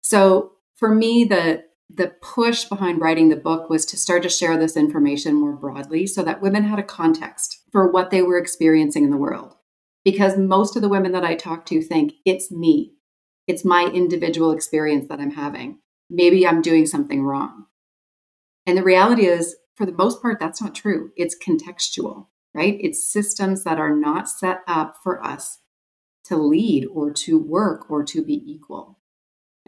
So 0.00 0.52
for 0.76 0.94
me, 0.94 1.24
the 1.24 1.64
the 1.92 2.08
push 2.22 2.64
behind 2.66 3.00
writing 3.00 3.28
the 3.28 3.36
book 3.36 3.68
was 3.68 3.84
to 3.86 3.96
start 3.96 4.22
to 4.22 4.28
share 4.28 4.56
this 4.56 4.76
information 4.76 5.34
more 5.34 5.52
broadly 5.52 6.06
so 6.06 6.22
that 6.22 6.40
women 6.40 6.64
had 6.64 6.78
a 6.78 6.84
context 6.84 7.62
for 7.72 7.90
what 7.90 8.10
they 8.10 8.22
were 8.22 8.38
experiencing 8.38 9.04
in 9.04 9.10
the 9.10 9.16
world. 9.16 9.56
Because 10.04 10.38
most 10.38 10.76
of 10.76 10.82
the 10.82 10.88
women 10.88 11.12
that 11.12 11.24
I 11.24 11.34
talk 11.34 11.66
to 11.66 11.82
think 11.82 12.14
it's 12.24 12.50
me, 12.50 12.94
it's 13.46 13.64
my 13.64 13.86
individual 13.86 14.52
experience 14.52 15.08
that 15.08 15.20
I'm 15.20 15.32
having. 15.32 15.80
Maybe 16.08 16.46
I'm 16.46 16.62
doing 16.62 16.86
something 16.86 17.22
wrong. 17.22 17.66
And 18.66 18.78
the 18.78 18.84
reality 18.84 19.26
is, 19.26 19.56
for 19.74 19.84
the 19.84 19.92
most 19.92 20.22
part, 20.22 20.38
that's 20.38 20.62
not 20.62 20.74
true. 20.74 21.10
It's 21.16 21.36
contextual, 21.36 22.28
right? 22.54 22.78
It's 22.80 23.10
systems 23.10 23.64
that 23.64 23.78
are 23.78 23.94
not 23.94 24.28
set 24.28 24.60
up 24.66 24.96
for 25.02 25.24
us 25.24 25.58
to 26.24 26.36
lead 26.36 26.86
or 26.86 27.12
to 27.12 27.38
work 27.38 27.90
or 27.90 28.04
to 28.04 28.22
be 28.24 28.42
equal. 28.46 28.99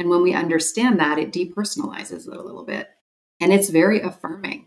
And 0.03 0.11
when 0.11 0.21
we 0.21 0.35
understand 0.35 0.99
that, 0.99 1.21
it 1.21 1.33
depersonalizes 1.33 2.27
it 2.27 2.37
a 2.37 2.43
little 2.43 2.65
bit. 2.65 2.91
And 3.41 3.53
it's 3.53 3.71
very 3.71 4.01
affirming, 4.01 4.67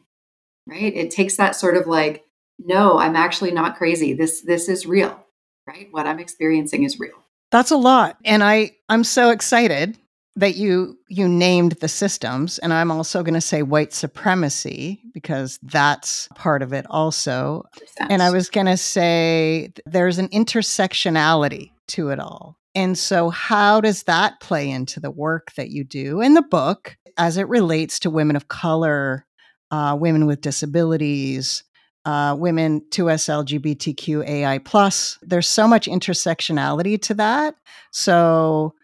right? 0.65 0.95
It 0.95 1.11
takes 1.11 1.35
that 1.35 1.57
sort 1.57 1.75
of 1.75 1.87
like, 1.87 2.23
no, 2.57 2.97
I'm 2.97 3.17
actually 3.17 3.51
not 3.51 3.75
crazy. 3.75 4.13
This 4.13 4.39
this 4.43 4.69
is 4.69 4.85
real, 4.85 5.25
right? 5.67 5.89
What 5.91 6.07
I'm 6.07 6.19
experiencing 6.19 6.83
is 6.83 7.01
real. 7.01 7.21
That's 7.51 7.71
a 7.71 7.75
lot. 7.75 8.15
And 8.23 8.45
I 8.45 8.77
I'm 8.87 9.03
so 9.03 9.29
excited 9.29 9.97
that 10.37 10.55
you 10.55 10.97
you 11.09 11.27
named 11.27 11.73
the 11.81 11.89
systems 11.89 12.57
and 12.59 12.71
I'm 12.71 12.89
also 12.89 13.21
going 13.21 13.33
to 13.33 13.41
say 13.41 13.61
white 13.61 13.91
supremacy 13.91 15.01
because 15.13 15.59
that's 15.63 16.29
part 16.35 16.61
of 16.61 16.71
it 16.71 16.85
also. 16.89 17.65
And 17.99 18.23
I 18.23 18.31
was 18.31 18.49
going 18.49 18.67
to 18.67 18.77
say 18.77 19.73
there's 19.85 20.17
an 20.17 20.29
intersectionality 20.29 21.71
to 21.87 22.07
it 22.07 22.21
all. 22.21 22.57
And 22.75 22.97
so, 22.97 23.29
how 23.29 23.79
does 23.79 24.03
that 24.03 24.41
play 24.41 24.69
into 24.69 24.99
the 24.99 25.09
work 25.09 25.53
that 25.53 25.69
you 25.69 25.85
do 25.85 26.19
in 26.19 26.33
the 26.33 26.41
book 26.41 26.97
as 27.17 27.37
it 27.37 27.47
relates 27.47 27.99
to 27.99 28.09
women 28.09 28.35
of 28.35 28.49
color, 28.49 29.25
uh, 29.71 29.97
women 29.99 30.25
with 30.25 30.41
disabilities, 30.41 31.63
uh, 32.03 32.35
women 32.37 32.81
2S 32.91 33.29
LGBTQAI 33.29 34.63
plus? 34.65 35.17
There's 35.21 35.47
so 35.47 35.67
much 35.67 35.87
intersectionality 35.87 37.01
to 37.03 37.13
that. 37.13 37.55
So, 37.91 38.75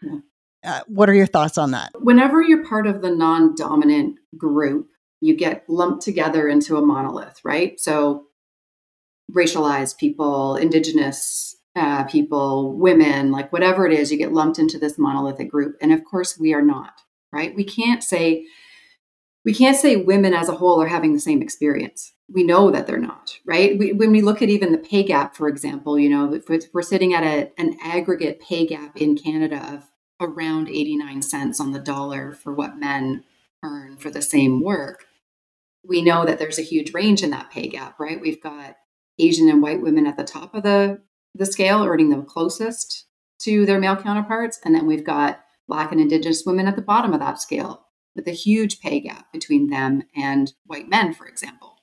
uh, 0.63 0.81
what 0.87 1.09
are 1.09 1.13
your 1.13 1.27
thoughts 1.27 1.57
on 1.57 1.71
that? 1.71 1.91
Whenever 1.95 2.41
you're 2.41 2.65
part 2.65 2.87
of 2.87 3.01
the 3.01 3.11
non 3.11 3.55
dominant 3.55 4.19
group, 4.37 4.87
you 5.19 5.35
get 5.35 5.65
lumped 5.67 6.01
together 6.01 6.47
into 6.47 6.77
a 6.77 6.81
monolith, 6.81 7.41
right? 7.43 7.77
So, 7.77 8.27
racialized 9.35 9.97
people, 9.97 10.55
indigenous 10.55 11.57
uh, 11.75 12.03
people, 12.05 12.73
women, 12.77 13.31
like 13.31 13.51
whatever 13.53 13.85
it 13.85 13.93
is, 13.93 14.11
you 14.11 14.17
get 14.17 14.33
lumped 14.33 14.59
into 14.59 14.77
this 14.77 14.97
monolithic 14.97 15.49
group. 15.49 15.77
And 15.81 15.93
of 15.93 16.03
course, 16.03 16.37
we 16.37 16.53
are 16.53 16.61
not, 16.61 17.01
right? 17.31 17.55
We 17.55 17.63
can't 17.63 18.03
say, 18.03 18.45
we 19.45 19.53
can't 19.53 19.77
say 19.77 19.95
women 19.95 20.33
as 20.33 20.49
a 20.49 20.55
whole 20.55 20.81
are 20.81 20.87
having 20.87 21.13
the 21.13 21.19
same 21.19 21.41
experience. 21.41 22.13
We 22.29 22.43
know 22.43 22.71
that 22.71 22.87
they're 22.87 22.97
not, 22.97 23.37
right? 23.45 23.77
We, 23.77 23.93
when 23.93 24.11
we 24.11 24.21
look 24.21 24.41
at 24.41 24.49
even 24.49 24.71
the 24.71 24.77
pay 24.77 25.03
gap, 25.03 25.35
for 25.35 25.47
example, 25.47 25.97
you 25.97 26.09
know, 26.09 26.33
if 26.33 26.47
we're 26.73 26.81
sitting 26.81 27.13
at 27.13 27.23
a, 27.23 27.51
an 27.57 27.77
aggregate 27.81 28.41
pay 28.41 28.65
gap 28.65 28.97
in 28.97 29.17
Canada 29.17 29.57
of 29.73 29.83
around 30.19 30.69
89 30.69 31.21
cents 31.21 31.59
on 31.59 31.71
the 31.71 31.79
dollar 31.79 32.33
for 32.33 32.53
what 32.53 32.77
men 32.77 33.23
earn 33.63 33.97
for 33.97 34.09
the 34.09 34.21
same 34.21 34.61
work, 34.61 35.05
we 35.83 36.01
know 36.01 36.25
that 36.25 36.37
there's 36.37 36.59
a 36.59 36.63
huge 36.63 36.93
range 36.93 37.23
in 37.23 37.31
that 37.31 37.49
pay 37.49 37.67
gap, 37.67 37.99
right? 37.99 38.21
We've 38.21 38.41
got 38.41 38.75
Asian 39.17 39.49
and 39.49 39.61
white 39.61 39.81
women 39.81 40.05
at 40.05 40.17
the 40.17 40.23
top 40.23 40.53
of 40.53 40.63
the 40.63 41.01
the 41.33 41.45
scale, 41.45 41.83
earning 41.83 42.09
the 42.09 42.21
closest 42.21 43.05
to 43.39 43.65
their 43.65 43.79
male 43.79 43.95
counterparts. 43.95 44.59
And 44.63 44.75
then 44.75 44.85
we've 44.85 45.03
got 45.03 45.41
Black 45.67 45.91
and 45.91 46.01
Indigenous 46.01 46.43
women 46.45 46.67
at 46.67 46.75
the 46.75 46.81
bottom 46.81 47.13
of 47.13 47.19
that 47.19 47.41
scale 47.41 47.85
with 48.15 48.27
a 48.27 48.31
huge 48.31 48.81
pay 48.81 48.99
gap 48.99 49.31
between 49.31 49.69
them 49.69 50.03
and 50.15 50.53
white 50.65 50.89
men, 50.89 51.13
for 51.13 51.25
example. 51.25 51.77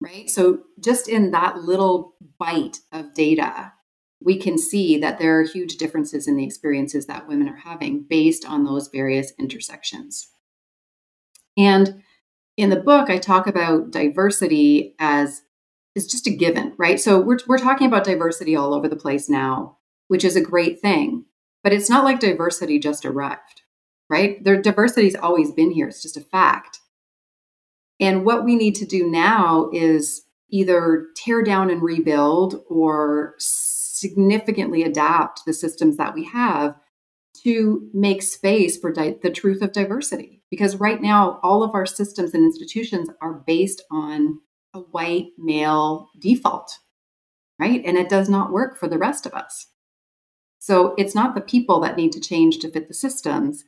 Right? 0.00 0.28
So, 0.28 0.64
just 0.78 1.08
in 1.08 1.30
that 1.30 1.62
little 1.62 2.16
bite 2.38 2.80
of 2.92 3.14
data, 3.14 3.72
we 4.20 4.36
can 4.36 4.58
see 4.58 4.98
that 4.98 5.18
there 5.18 5.38
are 5.38 5.44
huge 5.44 5.76
differences 5.76 6.28
in 6.28 6.36
the 6.36 6.44
experiences 6.44 7.06
that 7.06 7.28
women 7.28 7.48
are 7.48 7.56
having 7.56 8.04
based 8.08 8.44
on 8.44 8.64
those 8.64 8.88
various 8.88 9.32
intersections. 9.38 10.28
And 11.56 12.02
in 12.56 12.70
the 12.70 12.76
book, 12.76 13.08
I 13.08 13.18
talk 13.18 13.46
about 13.46 13.90
diversity 13.90 14.94
as 14.98 15.42
is 15.96 16.06
just 16.06 16.26
a 16.26 16.30
given, 16.30 16.74
right? 16.76 17.00
So 17.00 17.18
we're, 17.18 17.38
we're 17.48 17.58
talking 17.58 17.86
about 17.86 18.04
diversity 18.04 18.54
all 18.54 18.74
over 18.74 18.86
the 18.86 18.94
place 18.94 19.28
now, 19.28 19.78
which 20.08 20.24
is 20.24 20.36
a 20.36 20.42
great 20.42 20.80
thing. 20.80 21.24
But 21.64 21.72
it's 21.72 21.90
not 21.90 22.04
like 22.04 22.20
diversity 22.20 22.78
just 22.78 23.04
arrived, 23.04 23.62
right? 24.08 24.44
Their 24.44 24.60
diversity's 24.60 25.16
always 25.16 25.50
been 25.50 25.72
here. 25.72 25.88
It's 25.88 26.02
just 26.02 26.16
a 26.16 26.20
fact. 26.20 26.78
And 27.98 28.24
what 28.24 28.44
we 28.44 28.54
need 28.54 28.74
to 28.76 28.86
do 28.86 29.10
now 29.10 29.70
is 29.72 30.22
either 30.50 31.06
tear 31.16 31.42
down 31.42 31.70
and 31.70 31.82
rebuild 31.82 32.62
or 32.68 33.34
significantly 33.38 34.82
adapt 34.82 35.44
the 35.46 35.54
systems 35.54 35.96
that 35.96 36.14
we 36.14 36.24
have 36.24 36.76
to 37.42 37.88
make 37.94 38.22
space 38.22 38.76
for 38.76 38.92
di- 38.92 39.16
the 39.22 39.30
truth 39.30 39.62
of 39.62 39.72
diversity. 39.72 40.42
Because 40.50 40.76
right 40.76 41.00
now, 41.00 41.40
all 41.42 41.62
of 41.62 41.74
our 41.74 41.86
systems 41.86 42.34
and 42.34 42.44
institutions 42.44 43.08
are 43.20 43.42
based 43.46 43.82
on 43.90 44.40
a 44.76 44.80
white 44.80 45.28
male 45.38 46.10
default, 46.20 46.78
right? 47.58 47.82
And 47.84 47.96
it 47.96 48.08
does 48.08 48.28
not 48.28 48.52
work 48.52 48.78
for 48.78 48.88
the 48.88 48.98
rest 48.98 49.26
of 49.26 49.34
us. 49.34 49.66
So 50.58 50.94
it's 50.98 51.14
not 51.14 51.34
the 51.34 51.40
people 51.40 51.80
that 51.80 51.96
need 51.96 52.12
to 52.12 52.20
change 52.20 52.58
to 52.58 52.70
fit 52.70 52.88
the 52.88 52.94
systems. 52.94 53.64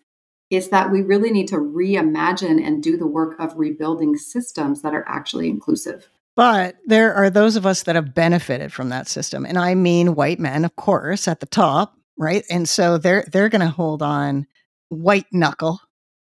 It's 0.50 0.68
that 0.68 0.90
we 0.90 1.02
really 1.02 1.30
need 1.30 1.48
to 1.48 1.56
reimagine 1.56 2.64
and 2.64 2.82
do 2.82 2.96
the 2.96 3.06
work 3.06 3.38
of 3.38 3.56
rebuilding 3.56 4.16
systems 4.16 4.82
that 4.82 4.94
are 4.94 5.06
actually 5.06 5.48
inclusive. 5.48 6.08
But 6.34 6.76
there 6.86 7.14
are 7.14 7.30
those 7.30 7.56
of 7.56 7.66
us 7.66 7.82
that 7.84 7.96
have 7.96 8.14
benefited 8.14 8.72
from 8.72 8.88
that 8.90 9.08
system. 9.08 9.44
And 9.44 9.58
I 9.58 9.74
mean 9.74 10.14
white 10.14 10.38
men, 10.38 10.64
of 10.64 10.76
course, 10.76 11.28
at 11.28 11.40
the 11.40 11.46
top, 11.46 11.96
right? 12.16 12.44
And 12.50 12.68
so 12.68 12.96
they're 12.98 13.24
they're 13.30 13.48
gonna 13.48 13.68
hold 13.68 14.02
on 14.02 14.46
white 14.88 15.26
knuckle 15.32 15.80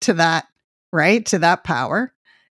to 0.01 0.13
that, 0.13 0.46
right? 0.91 1.25
To 1.27 1.39
that 1.39 1.63
power 1.63 2.14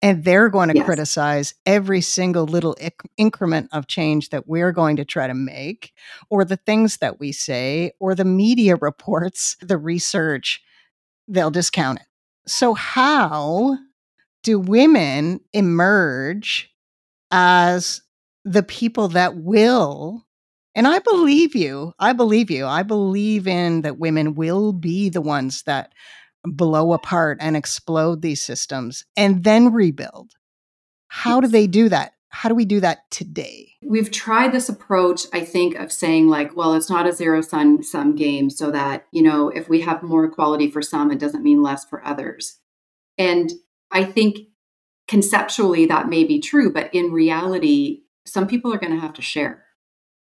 and 0.06 0.24
they're 0.24 0.50
going 0.50 0.70
to 0.70 0.76
yes. 0.76 0.86
criticize 0.86 1.56
every 1.66 2.00
single 2.00 2.46
little 2.46 2.78
increment 3.18 3.68
of 3.74 3.88
change 3.88 4.30
that 4.30 4.48
we're 4.48 4.72
going 4.72 4.98
to 4.98 5.04
try 5.04 5.26
to 5.26 5.34
make 5.34 5.94
or 6.30 6.46
the 6.46 6.58
things 6.58 6.98
that 6.98 7.20
we 7.20 7.32
say 7.32 7.92
or 8.00 8.14
the 8.14 8.24
media 8.24 8.76
reports 8.82 9.58
the 9.62 9.78
research 9.78 10.62
they'll 11.28 11.50
discount 11.50 12.00
it 12.00 12.06
so 12.46 12.76
how 12.76 13.76
do 14.44 14.60
women 14.60 15.40
emerge 15.54 16.72
as 17.32 18.04
the 18.44 18.62
people 18.62 19.08
that 19.08 19.36
will 19.38 20.22
and 20.78 20.88
I 20.88 21.00
believe 21.00 21.56
you. 21.56 21.94
I 22.00 22.12
believe 22.12 22.52
you. 22.52 22.66
I 22.66 22.84
believe 22.84 23.48
in 23.48 23.84
that 23.84 23.98
women 23.98 24.36
will 24.36 24.74
be 24.74 25.08
the 25.08 25.22
ones 25.22 25.64
that 25.64 25.94
blow 26.46 26.94
apart 26.94 27.38
and 27.42 27.56
explode 27.56 28.22
these 28.22 28.42
systems 28.42 29.06
and 29.18 29.44
then 29.44 29.74
rebuild. 29.74 30.32
How 31.08 31.40
do 31.42 31.48
they 31.48 31.68
do 31.68 31.90
that? 31.90 32.14
How 32.30 32.50
do 32.50 32.56
we 32.56 32.66
do 32.66 32.82
that 32.82 33.10
today? 33.12 33.70
We've 33.82 34.12
tried 34.12 34.52
this 34.52 34.68
approach, 34.68 35.26
I 35.32 35.46
think, 35.46 35.76
of 35.76 35.92
saying, 35.92 36.28
like, 36.28 36.56
well, 36.56 36.74
it's 36.74 36.90
not 36.90 37.08
a 37.08 37.14
zero 37.14 37.40
sum 37.42 37.82
sum 37.82 38.16
game, 38.16 38.50
so 38.50 38.72
that, 38.72 39.06
you 39.14 39.24
know, 39.24 39.48
if 39.48 39.70
we 39.70 39.82
have 39.82 40.04
more 40.04 40.26
equality 40.26 40.70
for 40.70 40.82
some, 40.82 41.12
it 41.12 41.20
doesn't 41.20 41.44
mean 41.44 41.64
less 41.64 41.86
for 41.86 42.06
others. 42.06 42.60
And 43.18 43.52
I 43.90 44.04
think 44.04 44.40
conceptually 45.08 45.86
that 45.86 46.10
may 46.10 46.26
be 46.26 46.42
true, 46.42 46.74
but 46.74 46.94
in 46.94 47.14
reality, 47.14 48.02
some 48.26 48.48
people 48.48 48.74
are 48.74 48.80
going 48.80 48.94
to 48.94 49.00
have 49.00 49.14
to 49.14 49.22
share 49.22 49.64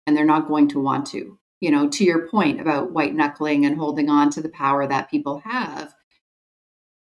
and 0.06 0.16
they're 0.16 0.24
not 0.24 0.48
going 0.48 0.68
to 0.68 0.80
want 0.80 1.06
to. 1.08 1.38
You 1.60 1.70
know, 1.70 1.88
to 1.90 2.02
your 2.02 2.26
point 2.26 2.60
about 2.60 2.90
white 2.90 3.14
knuckling 3.14 3.64
and 3.64 3.76
holding 3.76 4.10
on 4.10 4.30
to 4.30 4.42
the 4.42 4.48
power 4.48 4.84
that 4.88 5.08
people 5.08 5.42
have, 5.44 5.94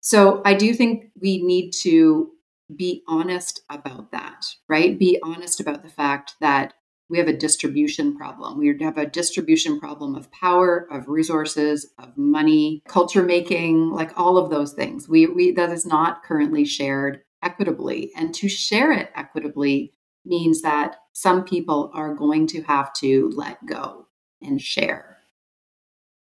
so 0.02 0.42
I 0.46 0.54
do 0.54 0.74
think 0.74 1.12
we 1.22 1.42
need 1.44 1.72
to 1.82 2.32
be 2.76 3.04
honest 3.08 3.62
about 3.70 4.12
that, 4.12 4.46
right? 4.68 4.98
Be 5.00 5.20
honest 5.24 5.60
about 5.60 5.84
the 5.84 5.90
fact 5.90 6.36
that 6.42 6.74
We 7.10 7.18
have 7.20 7.28
a 7.28 7.34
distribution 7.34 8.18
problem. 8.18 8.58
We 8.58 8.76
have 8.82 8.98
a 8.98 9.06
distribution 9.06 9.80
problem 9.80 10.16
of 10.16 10.32
power, 10.32 10.88
of 10.92 11.08
resources, 11.08 11.88
of 11.98 12.18
money, 12.18 12.82
culture 12.88 13.24
making, 13.24 13.92
like 13.92 14.12
all 14.18 14.38
of 14.38 14.50
those 14.50 14.74
things. 14.74 15.08
We, 15.08 15.26
we 15.28 15.52
that 15.52 15.72
is 15.72 15.86
not 15.86 16.24
currently 16.24 16.66
shared 16.66 17.22
equitably. 17.42 18.12
And 18.16 18.34
to 18.36 18.50
share 18.50 18.92
it 18.92 19.10
equitably 19.16 19.94
means 20.26 20.62
that 20.64 20.98
some 21.14 21.46
people 21.46 21.92
are 21.94 22.14
going 22.14 22.48
to 22.48 22.62
have 22.64 22.92
to 22.94 23.32
let 23.36 23.66
go 23.66 24.08
and 24.42 24.62
share. 24.62 25.17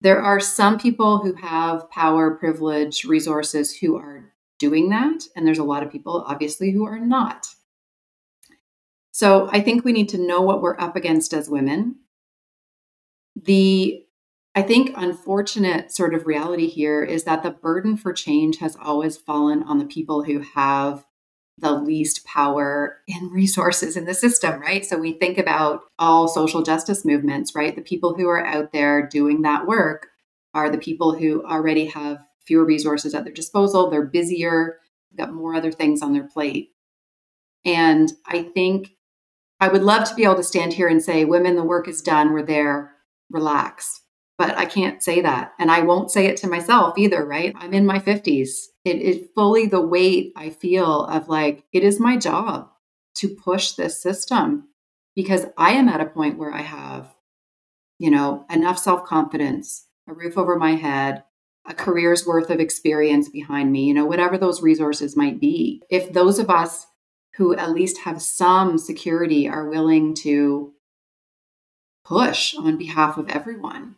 There 0.04 0.22
are 0.22 0.42
some 0.42 0.78
people 0.78 1.20
who 1.20 1.34
have 1.36 1.90
power, 1.90 2.32
privilege, 2.36 3.06
resources 3.06 3.76
who 3.76 3.96
are 3.96 4.34
doing 4.60 4.90
that. 4.90 5.24
And 5.34 5.48
there's 5.48 5.60
a 5.60 5.64
lot 5.64 5.82
of 5.82 5.92
people, 5.92 6.26
obviously, 6.28 6.72
who 6.72 6.86
are 6.86 7.00
not. 7.00 7.48
So 9.12 9.48
I 9.52 9.62
think 9.62 9.86
we 9.86 9.94
need 9.94 10.10
to 10.10 10.18
know 10.18 10.42
what 10.42 10.62
we're 10.62 10.80
up 10.80 10.98
against 10.98 11.34
as 11.34 11.50
women. 11.50 11.96
The 13.36 14.04
I 14.56 14.62
think 14.62 14.92
unfortunate 14.96 15.92
sort 15.92 16.14
of 16.14 16.28
reality 16.28 16.68
here 16.68 17.04
is 17.04 17.24
that 17.24 17.42
the 17.42 17.50
burden 17.50 17.98
for 17.98 18.14
change 18.14 18.58
has 18.58 18.76
always 18.76 19.18
fallen 19.18 19.64
on 19.64 19.80
the 19.80 19.86
people 19.86 20.24
who 20.24 20.40
have 20.40 21.06
the 21.58 21.72
least 21.72 22.26
power 22.26 22.98
and 23.08 23.32
resources 23.32 23.96
in 23.96 24.06
the 24.06 24.14
system, 24.14 24.60
right? 24.60 24.84
So 24.86 24.98
we 24.98 25.14
think 25.14 25.38
about 25.38 25.82
all 26.00 26.28
social 26.28 26.64
justice 26.64 27.06
movements, 27.06 27.56
right? 27.56 27.76
The 27.76 27.82
people 27.82 28.16
who 28.16 28.28
are 28.28 28.46
out 28.46 28.72
there 28.72 29.08
doing 29.08 29.44
that 29.44 29.68
work 29.68 30.08
are 30.54 30.70
the 30.70 30.78
people 30.78 31.14
who 31.14 31.44
already 31.46 31.86
have 31.88 32.26
fewer 32.46 32.66
resources 32.66 33.14
at 33.14 33.24
their 33.24 33.34
disposal, 33.34 33.90
they're 33.90 34.06
busier, 34.06 34.80
got 35.16 35.34
more 35.34 35.56
other 35.56 35.72
things 35.72 36.02
on 36.02 36.14
their 36.14 36.28
plate. 36.28 36.72
And 37.66 38.12
I 38.26 38.44
think 38.44 38.92
I 39.60 39.70
would 39.70 39.84
love 39.84 40.08
to 40.10 40.16
be 40.16 40.24
able 40.24 40.36
to 40.36 40.44
stand 40.44 40.74
here 40.74 40.88
and 40.88 41.02
say, 41.02 41.24
women, 41.24 41.56
the 41.56 41.64
work 41.64 41.88
is 41.88 42.02
done, 42.02 42.34
we're 42.34 42.44
there, 42.44 42.92
relax. 43.30 44.02
But 44.38 44.58
I 44.58 44.66
can't 44.66 45.04
say 45.04 45.22
that. 45.22 45.54
And 45.60 45.70
I 45.70 45.82
won't 45.82 46.12
say 46.12 46.26
it 46.26 46.38
to 46.38 46.48
myself 46.48 46.98
either, 46.98 47.24
right? 47.24 47.54
I'm 47.56 47.74
in 47.74 47.86
my 47.86 48.00
50s. 48.00 48.66
It 48.84 48.98
is 48.98 49.28
fully 49.36 49.68
the 49.68 49.86
weight 49.86 50.34
I 50.36 50.50
feel 50.50 51.06
of 51.06 51.30
like, 51.30 51.66
it 51.72 51.84
is 51.84 52.00
my 52.00 52.18
job 52.18 52.70
to 53.16 53.30
push 53.30 53.74
this 53.74 54.02
system 54.02 54.70
because 55.16 55.46
I 55.58 55.74
am 55.74 55.88
at 55.88 56.02
a 56.02 56.06
point 56.06 56.38
where 56.38 56.54
I 56.54 56.62
have, 56.62 57.14
you 58.00 58.10
know, 58.10 58.46
enough 58.50 58.80
self 58.80 59.06
confidence, 59.06 59.88
a 60.10 60.14
roof 60.14 60.38
over 60.38 60.58
my 60.58 60.72
head, 60.72 61.24
a 61.66 61.74
career's 61.74 62.26
worth 62.26 62.50
of 62.50 62.60
experience 62.60 63.30
behind 63.30 63.72
me, 63.72 63.86
you 63.86 63.94
know, 63.94 64.06
whatever 64.06 64.38
those 64.38 64.62
resources 64.62 65.16
might 65.16 65.40
be. 65.40 65.82
If 65.90 66.12
those 66.12 66.40
of 66.40 66.50
us 66.50 66.88
who 67.36 67.56
at 67.56 67.72
least 67.72 68.00
have 68.00 68.22
some 68.22 68.78
security 68.78 69.48
are 69.48 69.70
willing 69.70 70.14
to 70.16 70.74
push 72.04 72.54
on 72.56 72.78
behalf 72.78 73.18
of 73.18 73.30
everyone, 73.30 73.96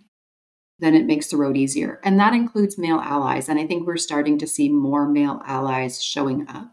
then 0.79 0.95
it 0.95 1.05
makes 1.05 1.27
the 1.27 1.37
road 1.37 1.55
easier. 1.57 1.99
And 2.03 2.19
that 2.19 2.33
includes 2.33 2.77
male 2.77 2.99
allies. 2.99 3.47
And 3.47 3.59
I 3.59 3.65
think 3.65 3.85
we're 3.85 3.97
starting 3.97 4.37
to 4.39 4.47
see 4.47 4.69
more 4.69 5.07
male 5.07 5.41
allies 5.45 6.03
showing 6.03 6.47
up 6.49 6.71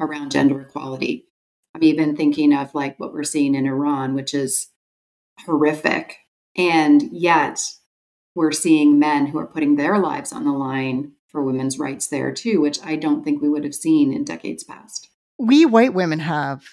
around 0.00 0.32
gender 0.32 0.60
equality. 0.60 1.28
I'm 1.74 1.84
even 1.84 2.16
thinking 2.16 2.52
of 2.52 2.74
like 2.74 2.98
what 2.98 3.12
we're 3.12 3.22
seeing 3.22 3.54
in 3.54 3.66
Iran, 3.66 4.14
which 4.14 4.34
is 4.34 4.68
horrific. 5.46 6.16
And 6.56 7.02
yet 7.12 7.60
we're 8.34 8.52
seeing 8.52 8.98
men 8.98 9.26
who 9.26 9.38
are 9.38 9.46
putting 9.46 9.76
their 9.76 9.98
lives 9.98 10.32
on 10.32 10.44
the 10.44 10.52
line 10.52 11.12
for 11.28 11.42
women's 11.42 11.78
rights 11.78 12.08
there 12.08 12.32
too, 12.32 12.60
which 12.60 12.78
I 12.84 12.96
don't 12.96 13.22
think 13.22 13.40
we 13.40 13.48
would 13.48 13.64
have 13.64 13.74
seen 13.74 14.12
in 14.12 14.24
decades 14.24 14.64
past. 14.64 15.08
We 15.38 15.64
white 15.64 15.94
women 15.94 16.18
have 16.18 16.64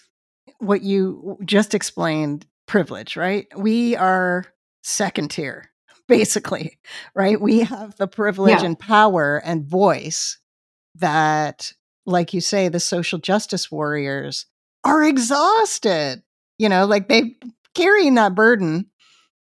what 0.59 0.81
you 0.81 1.37
just 1.45 1.75
explained 1.75 2.47
privilege, 2.65 3.15
right? 3.15 3.47
We 3.55 3.95
are 3.95 4.45
second 4.83 5.31
tier, 5.31 5.71
basically, 6.07 6.79
right? 7.15 7.39
We 7.39 7.59
have 7.59 7.95
the 7.97 8.07
privilege 8.07 8.59
yeah. 8.59 8.65
and 8.65 8.79
power 8.79 9.41
and 9.43 9.65
voice 9.65 10.39
that, 10.95 11.73
like 12.05 12.33
you 12.33 12.41
say, 12.41 12.69
the 12.69 12.79
social 12.79 13.19
justice 13.19 13.71
warriors 13.71 14.45
are 14.83 15.03
exhausted. 15.03 16.23
You 16.57 16.69
know, 16.69 16.85
like 16.85 17.07
they 17.07 17.35
carrying 17.75 18.15
that 18.15 18.33
burden 18.33 18.87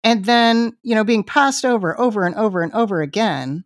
and 0.03 0.25
then 0.25 0.73
you 0.83 0.95
know 0.95 1.03
being 1.03 1.23
passed 1.23 1.65
over 1.65 1.99
over 1.99 2.25
and 2.25 2.35
over 2.35 2.61
and 2.61 2.73
over 2.73 3.01
again 3.01 3.63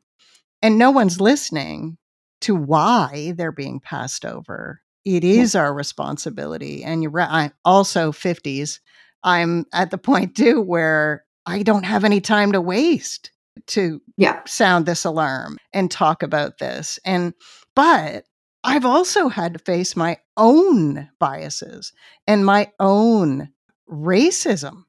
and 0.61 0.77
no 0.77 0.91
one's 0.91 1.19
listening 1.19 1.97
to 2.41 2.55
why 2.55 3.33
they're 3.35 3.51
being 3.51 3.79
passed 3.79 4.25
over 4.25 4.81
it 5.03 5.23
is 5.23 5.55
our 5.55 5.73
responsibility 5.73 6.83
and 6.83 7.01
you're 7.01 7.11
right 7.11 7.29
i'm 7.29 7.51
also 7.65 8.11
50s 8.11 8.79
i'm 9.23 9.65
at 9.73 9.91
the 9.91 9.97
point 9.97 10.35
too 10.35 10.61
where 10.61 11.25
i 11.45 11.63
don't 11.63 11.85
have 11.85 12.03
any 12.03 12.21
time 12.21 12.51
to 12.51 12.61
waste 12.61 13.31
to 13.67 14.01
yeah. 14.17 14.41
sound 14.45 14.85
this 14.85 15.03
alarm 15.03 15.57
and 15.73 15.91
talk 15.91 16.23
about 16.23 16.57
this 16.59 16.99
and 17.05 17.33
but 17.75 18.25
i've 18.63 18.85
also 18.85 19.27
had 19.27 19.53
to 19.53 19.59
face 19.59 19.95
my 19.95 20.17
own 20.37 21.09
biases 21.19 21.91
and 22.27 22.45
my 22.45 22.71
own 22.79 23.49
racism 23.89 24.85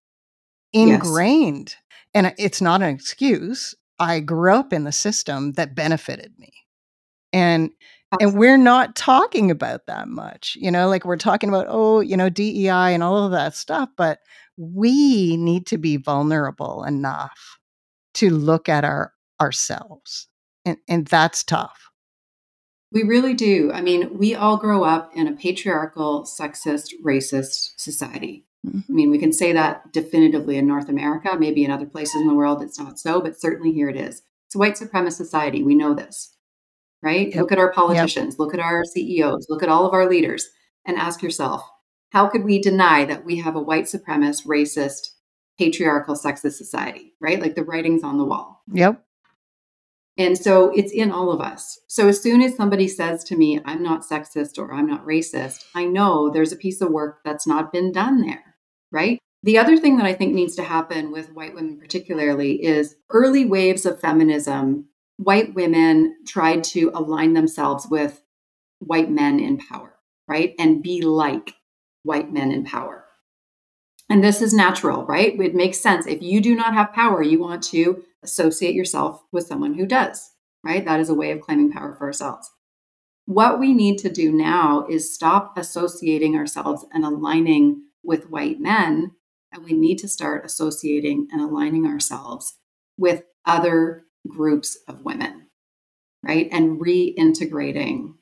ingrained. 0.72 1.70
Yes. 1.70 1.76
And 2.14 2.34
it's 2.38 2.60
not 2.60 2.82
an 2.82 2.94
excuse. 2.94 3.74
I 3.98 4.20
grew 4.20 4.54
up 4.54 4.72
in 4.72 4.84
the 4.84 4.92
system 4.92 5.52
that 5.52 5.74
benefited 5.74 6.32
me. 6.38 6.52
And 7.32 7.70
uh 8.12 8.18
and 8.20 8.38
we're 8.38 8.58
not 8.58 8.94
talking 8.94 9.50
about 9.50 9.86
that 9.86 10.08
much. 10.08 10.56
You 10.60 10.70
know, 10.70 10.88
like 10.88 11.04
we're 11.04 11.16
talking 11.16 11.48
about 11.48 11.66
oh, 11.68 12.00
you 12.00 12.16
know, 12.16 12.28
DEI 12.28 12.94
and 12.94 13.02
all 13.02 13.24
of 13.24 13.32
that 13.32 13.54
stuff, 13.54 13.88
but 13.96 14.18
we 14.56 15.36
need 15.36 15.66
to 15.66 15.78
be 15.78 15.96
vulnerable 15.96 16.84
enough 16.84 17.58
to 18.14 18.30
look 18.30 18.68
at 18.68 18.84
our 18.84 19.12
ourselves. 19.40 20.28
And 20.64 20.78
and 20.88 21.06
that's 21.06 21.42
tough. 21.42 21.90
We 22.92 23.02
really 23.04 23.34
do. 23.34 23.72
I 23.72 23.80
mean, 23.80 24.18
we 24.18 24.34
all 24.34 24.58
grow 24.58 24.84
up 24.84 25.12
in 25.14 25.26
a 25.26 25.32
patriarchal, 25.32 26.24
sexist, 26.24 26.90
racist 27.02 27.70
society. 27.78 28.44
Mm-hmm. 28.66 28.80
I 28.88 28.92
mean, 28.92 29.10
we 29.10 29.18
can 29.18 29.32
say 29.32 29.52
that 29.52 29.92
definitively 29.92 30.56
in 30.58 30.66
North 30.66 30.88
America. 30.88 31.36
Maybe 31.38 31.64
in 31.64 31.70
other 31.70 31.86
places 31.86 32.20
in 32.20 32.28
the 32.28 32.34
world 32.34 32.62
it's 32.62 32.78
not 32.78 32.98
so, 32.98 33.20
but 33.20 33.40
certainly 33.40 33.72
here 33.72 33.88
it 33.88 33.96
is. 33.96 34.22
It's 34.46 34.54
a 34.54 34.58
white 34.58 34.74
supremacist 34.74 35.14
society. 35.14 35.62
We 35.62 35.74
know 35.74 35.94
this, 35.94 36.36
right? 37.02 37.28
Yep. 37.28 37.36
Look 37.36 37.52
at 37.52 37.58
our 37.58 37.72
politicians, 37.72 38.34
yep. 38.34 38.38
look 38.38 38.54
at 38.54 38.60
our 38.60 38.84
CEOs, 38.84 39.46
look 39.48 39.62
at 39.62 39.70
all 39.70 39.86
of 39.86 39.94
our 39.94 40.08
leaders, 40.08 40.46
and 40.86 40.98
ask 40.98 41.22
yourself 41.22 41.62
how 42.12 42.28
could 42.28 42.44
we 42.44 42.60
deny 42.60 43.04
that 43.04 43.24
we 43.24 43.38
have 43.38 43.56
a 43.56 43.62
white 43.62 43.84
supremacist, 43.84 44.46
racist, 44.46 45.08
patriarchal, 45.58 46.14
sexist 46.14 46.52
society, 46.54 47.14
right? 47.20 47.40
Like 47.40 47.54
the 47.54 47.64
writing's 47.64 48.04
on 48.04 48.18
the 48.18 48.24
wall. 48.24 48.62
Yep. 48.72 49.02
And 50.18 50.36
so 50.36 50.70
it's 50.70 50.92
in 50.92 51.10
all 51.10 51.32
of 51.32 51.40
us. 51.40 51.80
So 51.88 52.08
as 52.08 52.22
soon 52.22 52.42
as 52.42 52.54
somebody 52.54 52.86
says 52.86 53.24
to 53.24 53.36
me, 53.36 53.60
I'm 53.64 53.82
not 53.82 54.06
sexist 54.06 54.58
or 54.58 54.72
I'm 54.72 54.86
not 54.86 55.06
racist, 55.06 55.64
I 55.74 55.86
know 55.86 56.30
there's 56.30 56.52
a 56.52 56.56
piece 56.56 56.80
of 56.80 56.90
work 56.90 57.20
that's 57.24 57.46
not 57.46 57.72
been 57.72 57.92
done 57.92 58.20
there 58.20 58.52
right? 58.92 59.18
The 59.42 59.58
other 59.58 59.76
thing 59.76 59.96
that 59.96 60.06
I 60.06 60.14
think 60.14 60.34
needs 60.34 60.54
to 60.56 60.62
happen 60.62 61.10
with 61.10 61.32
white 61.32 61.54
women, 61.54 61.78
particularly, 61.78 62.62
is 62.62 62.94
early 63.10 63.44
waves 63.44 63.84
of 63.84 63.98
feminism. 63.98 64.86
White 65.16 65.54
women 65.54 66.16
tried 66.26 66.62
to 66.64 66.92
align 66.94 67.32
themselves 67.32 67.88
with 67.90 68.22
white 68.78 69.10
men 69.10 69.40
in 69.40 69.58
power, 69.58 69.94
right? 70.28 70.54
And 70.60 70.82
be 70.82 71.02
like 71.02 71.54
white 72.02 72.32
men 72.32 72.50
in 72.50 72.64
power. 72.64 73.04
And 74.08 74.22
this 74.22 74.42
is 74.42 74.52
natural, 74.52 75.04
right? 75.06 75.38
It 75.40 75.54
makes 75.54 75.80
sense. 75.80 76.06
If 76.06 76.20
you 76.20 76.40
do 76.40 76.54
not 76.54 76.74
have 76.74 76.92
power, 76.92 77.22
you 77.22 77.40
want 77.40 77.62
to 77.64 78.04
associate 78.22 78.74
yourself 78.74 79.22
with 79.32 79.46
someone 79.46 79.74
who 79.74 79.86
does, 79.86 80.30
right? 80.62 80.84
That 80.84 81.00
is 81.00 81.08
a 81.08 81.14
way 81.14 81.30
of 81.30 81.40
claiming 81.40 81.72
power 81.72 81.94
for 81.94 82.04
ourselves. 82.04 82.50
What 83.24 83.58
we 83.60 83.72
need 83.72 83.98
to 83.98 84.10
do 84.10 84.32
now 84.32 84.86
is 84.88 85.14
stop 85.14 85.56
associating 85.56 86.36
ourselves 86.36 86.84
and 86.92 87.04
aligning 87.04 87.82
with 88.02 88.28
white 88.28 88.60
men, 88.60 89.12
and 89.52 89.64
we 89.64 89.72
need 89.72 89.98
to 89.98 90.08
start 90.08 90.44
associating 90.44 91.28
and 91.32 91.40
aligning 91.40 91.86
ourselves 91.86 92.56
with 92.98 93.22
other 93.46 94.04
groups 94.28 94.76
of 94.88 95.04
women, 95.04 95.46
right? 96.22 96.48
And 96.50 96.80
reintegrating 96.80 98.14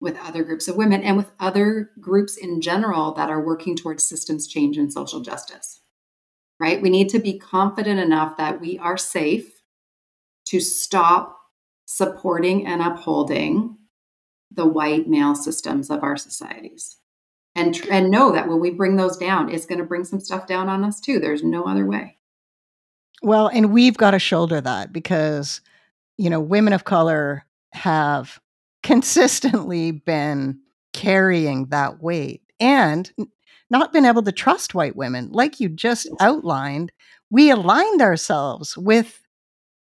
with 0.00 0.18
other 0.18 0.42
groups 0.42 0.66
of 0.66 0.76
women 0.76 1.02
and 1.02 1.16
with 1.16 1.30
other 1.38 1.90
groups 2.00 2.36
in 2.36 2.60
general 2.60 3.12
that 3.12 3.28
are 3.30 3.44
working 3.44 3.76
towards 3.76 4.04
systems 4.04 4.46
change 4.46 4.78
and 4.78 4.92
social 4.92 5.20
justice, 5.20 5.82
right? 6.58 6.80
We 6.80 6.88
need 6.90 7.10
to 7.10 7.18
be 7.18 7.38
confident 7.38 8.00
enough 8.00 8.36
that 8.38 8.60
we 8.60 8.78
are 8.78 8.96
safe 8.96 9.60
to 10.46 10.58
stop 10.58 11.38
supporting 11.84 12.66
and 12.66 12.80
upholding 12.80 13.76
the 14.50 14.66
white 14.66 15.06
male 15.08 15.34
systems 15.34 15.90
of 15.90 16.02
our 16.02 16.16
societies. 16.16 16.96
And 17.54 17.76
and 17.90 18.10
know 18.10 18.32
that 18.32 18.48
when 18.48 18.60
we 18.60 18.70
bring 18.70 18.96
those 18.96 19.16
down 19.16 19.50
it's 19.50 19.66
going 19.66 19.80
to 19.80 19.84
bring 19.84 20.04
some 20.04 20.20
stuff 20.20 20.46
down 20.46 20.68
on 20.68 20.84
us 20.84 21.00
too. 21.00 21.18
There's 21.18 21.42
no 21.42 21.64
other 21.64 21.84
way. 21.84 22.16
Well 23.22 23.48
and 23.48 23.72
we've 23.72 23.96
got 23.96 24.12
to 24.12 24.18
shoulder 24.18 24.60
that 24.60 24.92
because 24.92 25.60
you 26.16 26.30
know 26.30 26.40
women 26.40 26.72
of 26.72 26.84
color 26.84 27.44
have 27.72 28.40
consistently 28.82 29.92
been 29.92 30.60
carrying 30.92 31.66
that 31.66 32.02
weight 32.02 32.42
and 32.58 33.12
not 33.70 33.92
been 33.92 34.04
able 34.04 34.22
to 34.22 34.32
trust 34.32 34.74
white 34.74 34.96
women. 34.96 35.30
Like 35.30 35.60
you 35.60 35.68
just 35.68 36.08
outlined, 36.20 36.92
we 37.30 37.50
aligned 37.50 38.02
ourselves 38.02 38.76
with 38.76 39.20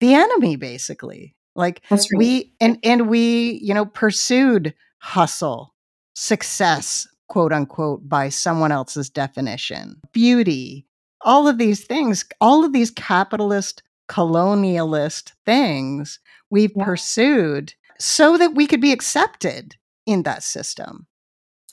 the 0.01 0.15
enemy, 0.15 0.57
basically. 0.57 1.35
Like 1.55 1.83
right. 1.91 2.07
we 2.17 2.53
and 2.61 2.79
and 2.85 3.09
we, 3.09 3.59
you 3.63 3.75
know, 3.75 3.87
pursued 3.87 4.75
hustle, 4.99 5.75
success, 6.15 7.09
quote 7.29 7.53
unquote, 7.53 8.09
by 8.09 8.29
someone 8.29 8.71
else's 8.71 9.11
definition, 9.11 10.01
beauty, 10.13 10.87
all 11.23 11.49
of 11.49 11.59
these 11.59 11.85
things, 11.85 12.25
all 12.41 12.65
of 12.65 12.73
these 12.73 12.91
capitalist, 12.93 13.83
colonialist 14.09 15.33
things 15.45 16.21
we've 16.51 16.73
Yeah. 16.77 16.85
pursued 16.85 17.75
so 17.99 18.37
that 18.37 18.55
we 18.55 18.67
could 18.67 18.81
be 18.81 18.93
accepted 18.93 19.77
in 20.07 20.23
that 20.25 20.43
system. 20.43 21.07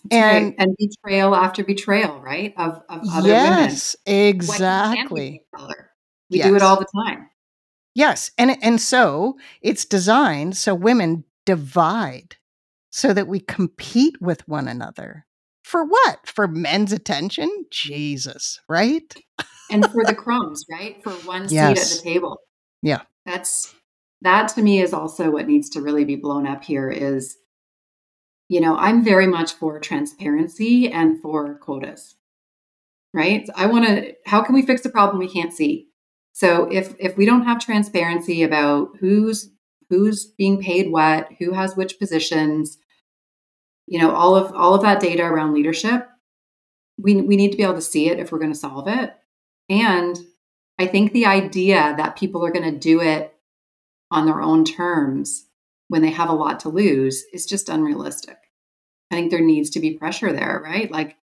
That's 0.09 0.21
right. 0.21 0.35
And 0.35 0.55
and 0.57 0.75
betrayal 0.77 1.35
after 1.35 1.63
betrayal, 1.63 2.19
right? 2.19 2.53
Of 2.57 2.81
of 2.89 3.01
other 3.11 3.29
women. 3.29 3.69
yes, 3.69 3.95
can't 4.05 4.07
be 4.07 4.45
exactly. 4.45 5.41
We 6.29 6.41
do 6.41 6.55
it 6.55 6.61
all 6.61 6.77
the 6.77 6.87
time. 6.95 7.29
Yes, 7.93 8.31
and 8.37 8.57
and 8.61 8.79
so 8.79 9.37
it's 9.61 9.85
designed 9.85 10.57
so 10.57 10.75
women 10.75 11.23
divide 11.45 12.35
so 12.89 13.13
that 13.13 13.27
we 13.27 13.39
compete 13.39 14.21
with 14.21 14.47
one 14.47 14.67
another. 14.67 15.25
For 15.63 15.83
what? 15.83 16.27
For 16.27 16.47
men's 16.47 16.93
attention? 16.93 17.49
Jesus, 17.71 18.61
right? 18.69 19.13
and 19.69 19.85
for 19.91 20.05
the 20.05 20.15
crumbs, 20.17 20.63
right? 20.71 21.03
For 21.03 21.11
one 21.27 21.49
seat 21.49 21.57
at 21.57 21.75
the 21.75 22.01
table. 22.03 22.37
Yeah. 22.81 23.01
That's 23.25 23.74
that 24.25 24.49
to 24.49 24.61
me 24.61 24.81
is 24.81 24.93
also 24.93 25.31
what 25.31 25.47
needs 25.47 25.69
to 25.71 25.81
really 25.81 26.05
be 26.05 26.15
blown 26.15 26.45
up 26.47 26.63
here 26.63 26.89
is 26.89 27.37
you 28.47 28.61
know, 28.61 28.77
I'm 28.77 29.03
very 29.03 29.27
much 29.27 29.53
for 29.53 29.79
transparency 29.79 30.91
and 30.91 31.19
for 31.21 31.55
quotas. 31.55 32.15
Right? 33.13 33.47
I 33.55 33.65
want 33.67 33.85
to 33.87 34.13
how 34.25 34.43
can 34.43 34.53
we 34.53 34.65
fix 34.65 34.81
the 34.81 34.89
problem 34.89 35.19
we 35.19 35.31
can't 35.31 35.53
see? 35.53 35.87
So 36.33 36.69
if 36.69 36.95
if 36.99 37.15
we 37.15 37.25
don't 37.25 37.45
have 37.45 37.59
transparency 37.59 38.43
about 38.43 38.89
who's 38.99 39.49
who's 39.89 40.25
being 40.25 40.61
paid 40.61 40.91
what, 40.91 41.29
who 41.39 41.53
has 41.53 41.77
which 41.77 41.97
positions, 41.97 42.77
you 43.87 43.99
know, 43.99 44.11
all 44.11 44.35
of 44.35 44.51
all 44.53 44.73
of 44.73 44.81
that 44.81 44.99
data 44.99 45.23
around 45.23 45.53
leadership, 45.53 46.09
we 46.97 47.15
we 47.21 47.37
need 47.37 47.51
to 47.51 47.57
be 47.57 47.63
able 47.63 47.75
to 47.75 47.81
see 47.81 48.09
it 48.09 48.19
if 48.19 48.31
we're 48.31 48.39
going 48.39 48.53
to 48.53 48.59
solve 48.59 48.87
it. 48.89 49.13
And 49.69 50.19
I 50.77 50.85
think 50.85 51.13
the 51.13 51.25
idea 51.25 51.95
that 51.97 52.17
people 52.17 52.45
are 52.45 52.51
going 52.51 52.69
to 52.69 52.77
do 52.77 52.99
it 52.99 53.33
on 54.15 54.25
their 54.25 54.41
own 54.41 54.63
terms 54.63 55.45
when 55.89 56.01
they 56.01 56.09
have 56.09 56.29
a 56.29 56.33
lot 56.33 56.61
to 56.61 56.69
lose 56.69 57.25
is 57.33 57.45
just 57.45 57.67
unrealistic. 57.67 58.37
I 59.11 59.15
think 59.15 59.29
there 59.29 59.41
needs 59.41 59.69
to 59.71 59.81
be 59.81 59.91
pressure 59.91 60.31
there, 60.31 60.59
right? 60.63 60.89
Like, 60.89 61.17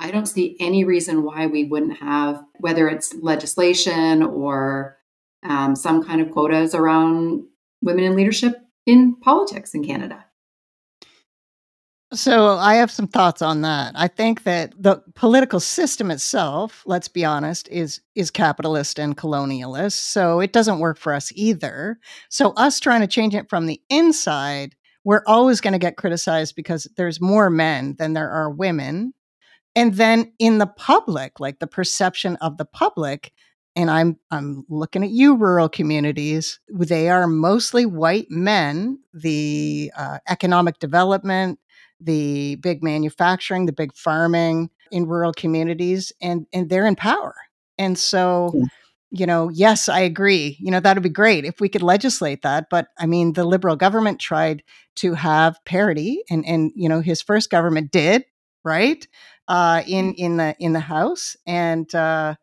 I 0.00 0.10
don't 0.10 0.26
see 0.26 0.56
any 0.60 0.84
reason 0.84 1.22
why 1.22 1.46
we 1.46 1.64
wouldn't 1.64 1.98
have, 2.00 2.44
whether 2.58 2.88
it's 2.88 3.14
legislation 3.22 4.22
or 4.22 4.98
um, 5.44 5.76
some 5.76 6.04
kind 6.04 6.20
of 6.20 6.32
quotas 6.32 6.74
around 6.74 7.44
women 7.80 8.04
in 8.04 8.16
leadership 8.16 8.56
in 8.84 9.14
politics 9.16 9.72
in 9.72 9.84
Canada. 9.84 10.25
So 12.16 12.56
I 12.56 12.76
have 12.76 12.90
some 12.90 13.08
thoughts 13.08 13.42
on 13.42 13.60
that. 13.60 13.92
I 13.94 14.08
think 14.08 14.44
that 14.44 14.72
the 14.82 15.02
political 15.14 15.60
system 15.60 16.10
itself, 16.10 16.82
let's 16.86 17.08
be 17.08 17.26
honest, 17.26 17.68
is 17.68 18.00
is 18.14 18.30
capitalist 18.30 18.98
and 18.98 19.16
colonialist. 19.16 19.92
So 19.92 20.40
it 20.40 20.52
doesn't 20.52 20.78
work 20.78 20.96
for 20.98 21.12
us 21.12 21.30
either. 21.34 21.98
So 22.30 22.52
us 22.52 22.80
trying 22.80 23.02
to 23.02 23.06
change 23.06 23.34
it 23.34 23.50
from 23.50 23.66
the 23.66 23.80
inside, 23.90 24.74
we're 25.04 25.24
always 25.26 25.60
going 25.60 25.72
to 25.74 25.78
get 25.78 25.98
criticized 25.98 26.56
because 26.56 26.88
there's 26.96 27.20
more 27.20 27.50
men 27.50 27.96
than 27.98 28.14
there 28.14 28.30
are 28.30 28.50
women. 28.50 29.12
And 29.74 29.94
then 29.94 30.32
in 30.38 30.56
the 30.56 30.66
public, 30.66 31.38
like 31.38 31.58
the 31.58 31.66
perception 31.66 32.36
of 32.36 32.56
the 32.56 32.64
public, 32.64 33.30
and 33.76 33.90
I'm 33.90 34.18
I'm 34.30 34.64
looking 34.70 35.04
at 35.04 35.10
you 35.10 35.36
rural 35.36 35.68
communities, 35.68 36.60
they 36.70 37.10
are 37.10 37.26
mostly 37.26 37.84
white 37.84 38.30
men. 38.30 39.00
The 39.12 39.92
uh, 39.94 40.18
economic 40.28 40.78
development 40.78 41.58
the 42.00 42.56
big 42.56 42.82
manufacturing, 42.82 43.66
the 43.66 43.72
big 43.72 43.94
farming 43.94 44.70
in 44.90 45.06
rural 45.06 45.32
communities, 45.32 46.12
and 46.20 46.46
and 46.52 46.68
they're 46.70 46.86
in 46.86 46.96
power. 46.96 47.34
And 47.78 47.98
so, 47.98 48.54
Yeah. 48.54 48.66
you 49.10 49.26
know, 49.26 49.48
yes, 49.50 49.88
I 49.88 50.00
agree. 50.00 50.56
You 50.60 50.70
know, 50.70 50.80
that 50.80 50.96
would 50.96 51.02
be 51.02 51.08
great 51.08 51.44
if 51.44 51.60
we 51.60 51.68
could 51.68 51.82
legislate 51.82 52.42
that. 52.42 52.66
But 52.70 52.88
I 52.98 53.06
mean, 53.06 53.32
the 53.34 53.44
liberal 53.44 53.76
government 53.76 54.20
tried 54.20 54.62
to 54.96 55.14
have 55.14 55.64
parity, 55.64 56.22
and 56.30 56.44
and 56.46 56.72
you 56.74 56.88
know, 56.88 57.00
his 57.00 57.22
first 57.22 57.50
government 57.50 57.90
did 57.90 58.24
right 58.64 59.06
uh, 59.48 59.82
in 59.86 60.14
in 60.14 60.36
the 60.38 60.56
in 60.58 60.72
the 60.72 60.80
House, 60.80 61.36
and 61.46 61.92
uh, 61.94 62.34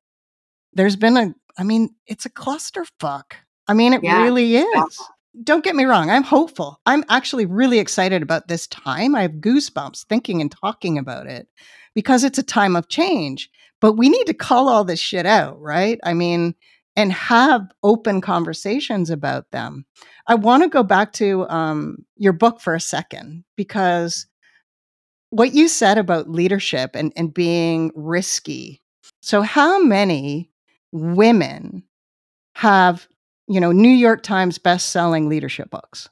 there's 0.74 0.96
been 0.96 1.18
a. 1.18 1.34
I 1.58 1.64
mean, 1.64 1.96
it's 2.08 2.26
a 2.26 2.30
clusterfuck. 2.32 3.34
I 3.68 3.74
mean, 3.74 3.94
it 3.94 4.02
Yeah, 4.02 4.24
really 4.24 4.56
is. 4.58 5.00
Don't 5.42 5.64
get 5.64 5.76
me 5.76 5.86
wrong, 5.86 6.10
I'm 6.10 6.24
hopeful. 6.24 6.80
I'm 6.86 7.04
actually 7.10 7.46
really 7.46 7.80
excited 7.80 8.22
about 8.22 8.48
this 8.48 8.68
time. 8.68 9.16
I 9.16 9.22
have 9.24 9.34
goosebumps 9.34 10.06
thinking 10.06 10.42
and 10.42 10.52
talking 10.52 10.98
about 10.98 11.28
it 11.28 11.48
because 11.96 12.24
it's 12.24 12.38
a 12.38 12.44
time 12.44 12.76
of 12.76 12.90
change. 12.90 13.50
But 13.82 13.94
we 13.94 14.10
need 14.10 14.26
to 14.28 14.34
call 14.34 14.70
all 14.70 14.84
this 14.84 15.00
shit 15.00 15.26
out, 15.26 15.60
right? 15.60 16.00
I 16.04 16.14
mean, 16.14 16.56
and 16.96 17.12
have 17.12 17.72
open 17.82 18.22
conversations 18.22 19.10
about 19.10 19.50
them. 19.52 19.86
I 20.28 20.36
want 20.36 20.64
to 20.64 20.70
go 20.70 20.84
back 20.84 21.14
to 21.14 21.48
um, 21.50 22.06
your 22.16 22.34
book 22.34 22.62
for 22.62 22.76
a 22.76 22.80
second 22.80 23.44
because 23.56 24.28
what 25.32 25.54
you 25.54 25.68
said 25.68 25.98
about 25.98 26.30
leadership 26.30 26.92
and, 26.94 27.12
and 27.16 27.34
being 27.34 27.92
risky. 27.96 28.82
So, 29.22 29.42
how 29.42 29.82
many 29.82 30.52
women 30.92 31.84
have, 32.56 33.08
you 33.48 33.60
know, 33.60 33.72
New 33.72 33.90
York 33.90 34.24
Times 34.24 34.58
best-selling 34.58 35.30
leadership 35.30 35.70
books? 35.70 36.10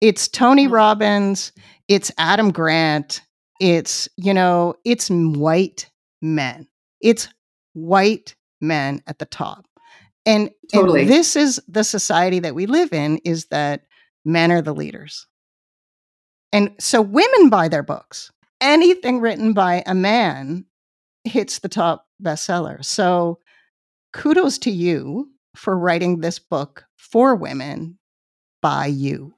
It's 0.00 0.28
Tony 0.28 0.66
Mhm. 0.66 0.72
Robbins, 0.72 1.52
it's 1.88 2.10
Adam 2.18 2.50
Grant, 2.50 3.22
it's, 3.60 4.08
you 4.16 4.34
know, 4.34 4.74
it's 4.84 5.08
white 5.08 5.90
men. 6.20 6.68
It's 7.00 7.28
white 7.74 8.34
men 8.60 9.02
at 9.06 9.18
the 9.18 9.26
top. 9.26 9.66
And, 10.26 10.50
Totally. 10.72 11.02
and 11.02 11.10
this 11.10 11.36
is 11.36 11.60
the 11.68 11.84
society 11.84 12.40
that 12.40 12.54
we 12.54 12.66
live 12.66 12.92
in 12.92 13.18
is 13.18 13.46
that 13.46 13.82
men 14.24 14.50
are 14.50 14.60
the 14.62 14.74
leaders. 14.74 15.26
And 16.52 16.74
so 16.78 17.00
women 17.00 17.48
buy 17.48 17.68
their 17.68 17.82
books. 17.82 18.30
Anything 18.60 19.20
written 19.20 19.52
by 19.52 19.82
a 19.86 19.94
man 19.94 20.64
hits 21.24 21.58
the 21.58 21.68
top 21.68 22.06
bestseller. 22.22 22.84
So 22.84 23.38
kudos 24.12 24.58
to 24.58 24.70
you 24.70 25.30
for 25.56 25.76
writing 25.76 26.20
this 26.20 26.38
book 26.38 26.84
for 26.96 27.34
women 27.34 27.98
by 28.62 28.86
you. 28.86 29.34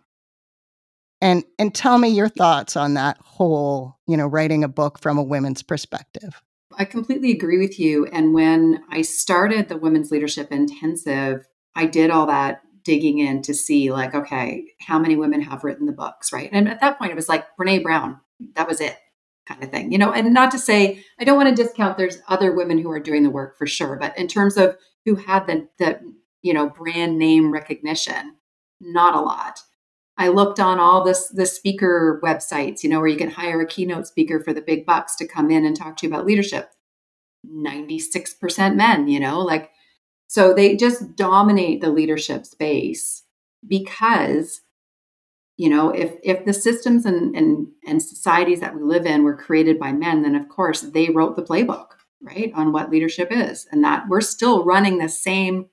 And 1.21 1.45
and 1.59 1.75
tell 1.75 1.99
me 1.99 2.09
your 2.11 2.29
thoughts 2.29 2.77
on 2.77 2.95
that 2.95 3.19
whole, 3.21 3.99
you 4.07 4.17
know, 4.17 4.27
writing 4.27 4.63
a 4.63 4.69
book 4.69 5.01
from 5.01 5.19
a 5.19 5.23
women's 5.23 5.63
perspective. 5.63 6.41
I 6.77 6.85
completely 6.85 7.33
agree 7.33 7.59
with 7.59 7.81
you. 7.81 8.07
And 8.07 8.33
when 8.33 8.85
I 8.91 9.03
started 9.03 9.69
the 9.69 9.77
Women's 9.77 10.13
Leadership 10.13 10.53
Intensive, 10.53 11.49
I 11.75 11.87
did 11.87 12.11
all 12.11 12.27
that 12.27 12.61
digging 12.85 13.19
in 13.19 13.43
to 13.43 13.53
see, 13.53 13.91
like, 13.91 14.15
okay, 14.15 14.65
how 14.81 14.99
many 14.99 15.17
women 15.17 15.43
have 15.43 15.65
written 15.65 15.87
the 15.87 15.93
books, 15.93 16.33
right? 16.33 16.49
And 16.53 16.69
at 16.69 16.81
that 16.81 16.99
point, 16.99 17.11
it 17.11 17.17
was 17.17 17.29
like 17.29 17.47
Brene 17.57 17.83
Brown, 17.83 18.21
that 18.55 18.69
was 18.69 18.81
it, 18.81 18.97
kind 19.47 19.63
of 19.63 19.71
thing, 19.71 19.91
you 19.91 19.99
know. 19.99 20.13
And 20.13 20.33
not 20.33 20.53
to 20.53 20.59
say 20.59 21.03
I 21.19 21.25
don't 21.25 21.37
want 21.37 21.55
to 21.55 21.63
discount 21.63 21.99
there's 21.99 22.23
other 22.29 22.55
women 22.55 22.79
who 22.79 22.91
are 22.91 23.01
doing 23.01 23.25
the 23.25 23.31
work 23.31 23.59
for 23.59 23.67
sure, 23.67 23.97
but 23.97 24.17
in 24.17 24.29
terms 24.29 24.57
of 24.57 24.77
who 25.09 25.17
had 25.17 25.47
the 25.47 25.69
the 25.79 26.01
you 26.43 26.53
know 26.53 26.69
brand 26.69 27.19
name 27.19 27.51
recognition, 27.51 28.37
not 28.81 29.15
a 29.15 29.21
lot. 29.21 29.61
I 30.17 30.29
looked 30.29 30.61
on 30.61 30.79
all 30.79 31.05
this 31.05 31.29
the 31.29 31.47
speaker 31.47 32.21
websites, 32.23 32.83
you 32.83 32.91
know, 32.91 32.99
where 32.99 33.09
you 33.09 33.17
can 33.17 33.31
hire 33.31 33.61
a 33.61 33.67
keynote 33.67 34.07
speaker 34.07 34.41
for 34.41 34.53
the 34.53 34.61
big 34.61 34.85
bucks 34.85 35.17
to 35.17 35.27
come 35.27 35.51
in 35.51 35.65
and 35.65 35.77
talk 35.77 35.97
to 35.99 36.07
you 36.07 36.13
about 36.13 36.27
leadership. 36.27 36.71
96% 37.47 38.75
men, 38.75 39.07
you 39.09 39.21
know, 39.21 39.41
like 39.41 39.71
so 40.27 40.53
they 40.53 40.77
just 40.77 41.17
dominate 41.17 41.81
the 41.81 41.91
leadership 41.91 42.45
space 42.45 43.23
because 43.67 44.61
you 45.57 45.69
know, 45.69 45.91
if 45.91 46.15
if 46.23 46.45
the 46.45 46.53
systems 46.53 47.05
and 47.05 47.35
and 47.35 47.67
and 47.87 48.03
societies 48.03 48.61
that 48.61 48.77
we 48.77 48.83
live 48.83 49.07
in 49.07 49.25
were 49.25 49.37
created 49.37 49.79
by 49.79 49.93
men, 49.93 50.23
then 50.23 50.37
of 50.37 50.49
course 50.49 50.83
they 50.83 51.11
wrote 51.11 51.35
the 51.35 51.43
playbook, 51.43 51.98
right, 52.21 52.53
on 52.55 52.73
what 52.73 52.91
leadership 52.91 53.29
is. 53.31 53.67
And 53.71 53.83
that 53.85 54.05
we're 54.09 54.21
still 54.21 54.65
running 54.65 54.99
the 54.99 55.09
same 55.09 55.67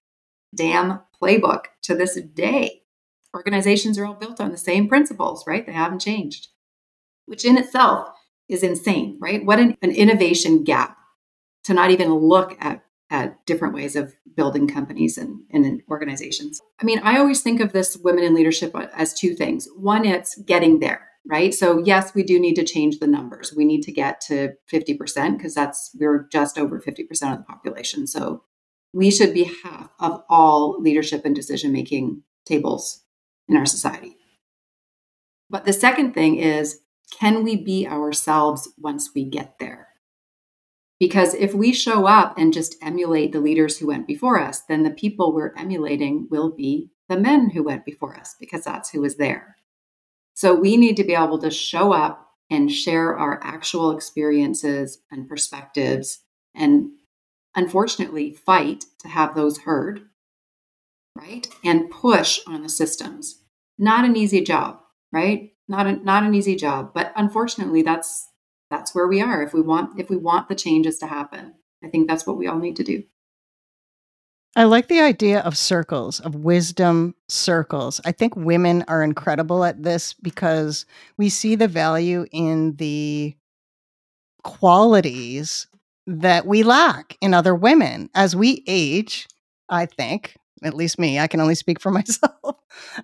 damn 0.56 1.02
playbook 1.22 1.66
to 1.84 1.96
this 1.96 2.20
day 2.22 2.84
organizations 3.36 4.00
are 4.00 4.06
all 4.06 4.14
built 4.14 4.40
on 4.40 4.52
the 4.52 4.58
same 4.58 4.88
principles, 4.88 5.44
right? 5.46 5.66
They 5.66 5.74
haven't 5.74 6.00
changed, 6.00 6.48
which 7.26 7.46
in 7.46 7.58
itself 7.58 8.10
is 8.48 8.64
insane, 8.64 9.18
right? 9.20 9.46
What 9.46 9.60
an, 9.60 9.78
an 9.82 9.92
innovation 9.92 10.64
gap 10.64 10.98
to 11.66 11.74
not 11.74 11.92
even 11.92 12.14
look 12.14 12.56
at 12.60 12.82
at 13.12 13.46
different 13.46 13.76
ways 13.76 13.96
of 13.96 14.16
building 14.36 14.68
companies 14.68 15.16
and, 15.16 15.42
and 15.52 15.80
organizations. 15.92 16.60
I 16.82 16.86
mean, 16.86 17.00
I 17.04 17.20
always 17.20 17.44
think 17.44 17.62
of 17.62 17.72
this 17.72 17.96
women 17.96 18.24
in 18.24 18.34
leadership 18.34 18.74
uh, 18.74 18.88
as 18.96 19.14
two 19.14 19.36
things. 19.36 19.68
One, 19.78 20.06
it's 20.06 20.36
getting 20.42 20.80
there, 20.80 21.08
right? 21.28 21.54
So, 21.54 21.80
yes, 21.80 22.14
we 22.14 22.24
do 22.24 22.40
need 22.40 22.56
to 22.56 22.64
change 22.64 23.00
the 23.00 23.08
numbers. 23.08 23.54
We 23.56 23.66
need 23.66 23.82
to 23.84 23.92
get 23.92 24.22
to 24.22 24.54
50% 24.72 25.38
because 25.38 25.54
that's, 25.54 25.92
we're 26.00 26.28
just 26.32 26.58
over 26.58 26.80
50% 26.80 27.02
of 27.32 27.38
the 27.40 27.44
population. 27.48 28.08
So, 28.08 28.44
we 28.94 29.12
should 29.12 29.34
be 29.34 29.52
half 29.64 29.90
of 30.00 30.24
all 30.30 30.80
leadership 30.80 31.26
and 31.26 31.36
decision 31.36 31.74
making 31.74 32.24
tables 32.46 33.04
in 33.50 33.58
our 33.58 33.66
society. 33.66 34.16
But 35.50 35.66
the 35.66 35.74
second 35.74 36.14
thing 36.14 36.38
is, 36.38 36.80
can 37.12 37.44
we 37.44 37.56
be 37.56 37.86
ourselves 37.88 38.70
once 38.78 39.12
we 39.14 39.26
get 39.26 39.60
there? 39.60 39.90
Because 41.00 41.34
if 41.34 41.54
we 41.54 41.74
show 41.74 42.08
up 42.08 42.38
and 42.38 42.54
just 42.54 42.78
emulate 42.82 43.34
the 43.34 43.42
leaders 43.42 43.78
who 43.78 43.88
went 43.88 44.08
before 44.08 44.40
us, 44.40 44.62
then 44.62 44.84
the 44.84 44.92
people 44.92 45.34
we're 45.34 45.54
emulating 45.58 46.28
will 46.32 46.52
be 46.52 46.90
the 47.10 47.20
men 47.20 47.50
who 47.50 47.64
went 47.64 47.86
before 47.86 48.18
us 48.18 48.36
because 48.40 48.64
that's 48.64 48.90
who 48.90 49.02
was 49.02 49.18
there. 49.18 49.58
So 50.36 50.54
we 50.54 50.78
need 50.78 50.98
to 50.98 51.04
be 51.04 51.16
able 51.16 51.40
to 51.40 51.50
show 51.50 51.94
up 51.94 52.30
and 52.50 52.72
share 52.72 53.18
our 53.18 53.40
actual 53.42 53.92
experiences 53.92 55.00
and 55.10 55.28
perspectives 55.28 56.20
and 56.54 56.90
unfortunately 57.56 58.34
fight 58.34 58.86
to 59.00 59.08
have 59.08 59.34
those 59.34 59.60
heard, 59.60 60.02
right? 61.16 61.48
And 61.64 61.90
push 61.90 62.40
on 62.46 62.62
the 62.62 62.70
systems. 62.70 63.42
Not 63.78 64.06
an 64.06 64.16
easy 64.16 64.42
job, 64.42 64.80
right? 65.12 65.54
Not 65.68 65.88
a, 65.88 65.94
not 65.94 66.24
an 66.24 66.36
easy 66.36 66.56
job, 66.56 66.92
but 66.94 67.12
unfortunately 67.16 67.82
that's 67.82 68.30
that's 68.70 68.94
where 68.94 69.08
we 69.08 69.22
are 69.22 69.42
if 69.42 69.54
we 69.54 69.62
want 69.62 70.00
if 70.00 70.10
we 70.10 70.18
want 70.18 70.50
the 70.50 70.56
changes 70.56 71.00
to 71.00 71.08
happen. 71.08 71.56
I 71.84 71.88
think 71.88 72.08
that's 72.08 72.28
what 72.28 72.38
we 72.38 72.48
all 72.48 72.60
need 72.60 72.76
to 72.76 72.84
do. 72.84 73.04
I 74.56 74.64
like 74.64 74.88
the 74.88 75.02
idea 75.02 75.42
of 75.42 75.58
circles, 75.58 76.22
of 76.22 76.36
wisdom 76.36 77.16
circles. 77.28 78.00
I 78.06 78.14
think 78.14 78.36
women 78.38 78.86
are 78.88 79.04
incredible 79.04 79.66
at 79.66 79.84
this 79.84 80.14
because 80.14 80.86
we 81.18 81.28
see 81.28 81.56
the 81.56 81.68
value 81.68 82.26
in 82.32 82.78
the 82.78 83.36
qualities 84.44 85.68
that 86.08 86.46
we 86.46 86.64
lack 86.64 87.18
in 87.20 87.34
other 87.34 87.56
women 87.56 88.10
as 88.16 88.36
we 88.36 88.64
age. 88.68 89.28
I 89.68 89.88
think, 89.88 90.36
at 90.64 90.76
least 90.76 91.00
me, 91.00 91.20
I 91.20 91.28
can 91.28 91.42
only 91.42 91.56
speak 91.56 91.82
for 91.82 91.92
myself. 91.92 92.56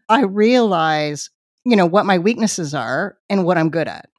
I 0.07 0.21
realize, 0.23 1.31
you 1.65 1.75
know, 1.75 1.85
what 1.87 2.05
my 2.05 2.19
weaknesses 2.19 2.73
are 2.73 3.17
and 3.29 3.43
what 3.43 3.57
I'm 3.57 3.71
good 3.71 3.89
at 3.89 4.10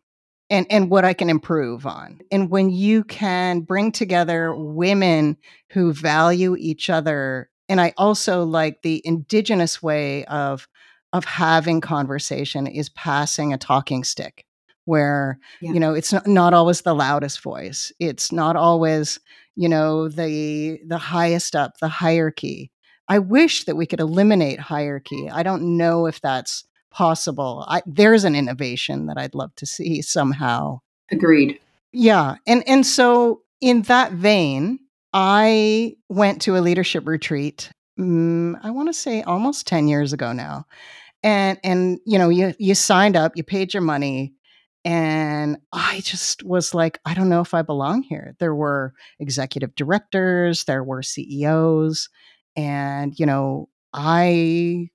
and 0.53 0.67
and 0.71 0.91
what 0.91 1.05
I 1.05 1.15
can 1.15 1.31
improve 1.31 1.87
on. 1.87 2.21
And 2.31 2.51
when 2.51 2.69
you 2.69 3.05
can 3.05 3.61
bring 3.63 3.91
together 3.91 4.55
women 4.55 5.39
who 5.71 5.93
value 5.93 6.55
each 6.57 6.91
other 6.91 7.49
and 7.69 7.81
I 7.81 7.95
also 7.97 8.45
like 8.45 8.83
the 8.83 9.01
indigenous 9.05 9.83
way 9.83 10.27
of 10.27 10.69
of 11.15 11.25
having 11.25 11.81
conversation 11.81 12.67
is 12.67 12.91
passing 12.91 13.53
a 13.53 13.59
talking 13.59 14.05
stick 14.05 14.45
where 14.85 15.39
yeah. 15.61 15.73
you 15.73 15.81
know 15.81 15.95
it's 15.95 16.13
not, 16.13 16.27
not 16.27 16.55
always 16.55 16.83
the 16.83 16.95
loudest 16.95 17.41
voice 17.41 17.93
it's 17.99 18.31
not 18.33 18.57
always 18.57 19.19
you 19.55 19.69
know 19.69 20.09
the 20.09 20.81
the 20.87 20.99
highest 20.99 21.55
up 21.55 21.79
the 21.79 21.89
hierarchy 21.89 22.71
i 23.09 23.19
wish 23.19 23.65
that 23.65 23.77
we 23.77 23.87
could 23.87 24.01
eliminate 24.01 24.59
hierarchy 24.59 25.31
i 25.31 25.45
don't 25.45 25.63
know 25.63 26.07
if 26.07 26.21
that's 26.21 26.65
possible. 26.93 27.65
I, 27.69 27.83
there's 27.87 28.25
an 28.25 28.35
innovation 28.35 29.07
that 29.07 29.19
I'd 29.19 29.35
love 29.35 29.55
to 29.57 29.67
see 29.67 30.03
somehow. 30.03 30.81
Agreed. 31.11 31.59
Yeah, 31.93 32.37
and 32.47 32.67
and 32.67 32.87
so 32.87 33.43
in 33.61 33.83
that 33.83 34.13
vein, 34.13 34.79
I 35.13 35.97
went 36.09 36.43
to 36.43 36.57
a 36.57 36.61
leadership 36.61 37.07
retreat. 37.07 37.71
Um, 37.99 38.57
I 38.63 38.71
want 38.71 38.89
to 38.89 38.95
say 38.95 39.23
almost 39.23 39.67
ten 39.67 39.89
years 39.89 40.13
ago 40.13 40.33
now, 40.33 40.65
and 41.23 41.59
and 41.63 41.99
you 42.07 42.19
know 42.19 42.29
you 42.29 42.55
you 42.59 42.75
signed 42.75 43.17
up, 43.17 43.33
you 43.37 43.45
paid 43.45 43.75
your 43.75 43.83
money, 43.83 44.33
and 44.85 45.59
I 45.73 46.01
just 46.03 46.43
was 46.43 46.73
like, 46.73 46.99
I 47.05 47.15
don't 47.15 47.29
know 47.29 47.43
if 47.43 47.53
I 47.53 47.63
belong 47.63 48.03
here. 48.03 48.35
There 48.39 48.55
were 48.55 48.95
executive 49.21 49.75
directors, 49.75 50.65
there 50.65 50.83
were 50.83 51.03
CEOs, 51.03 52.09
and 52.57 53.19
you 53.19 53.27
know 53.27 53.69
I 53.93 54.89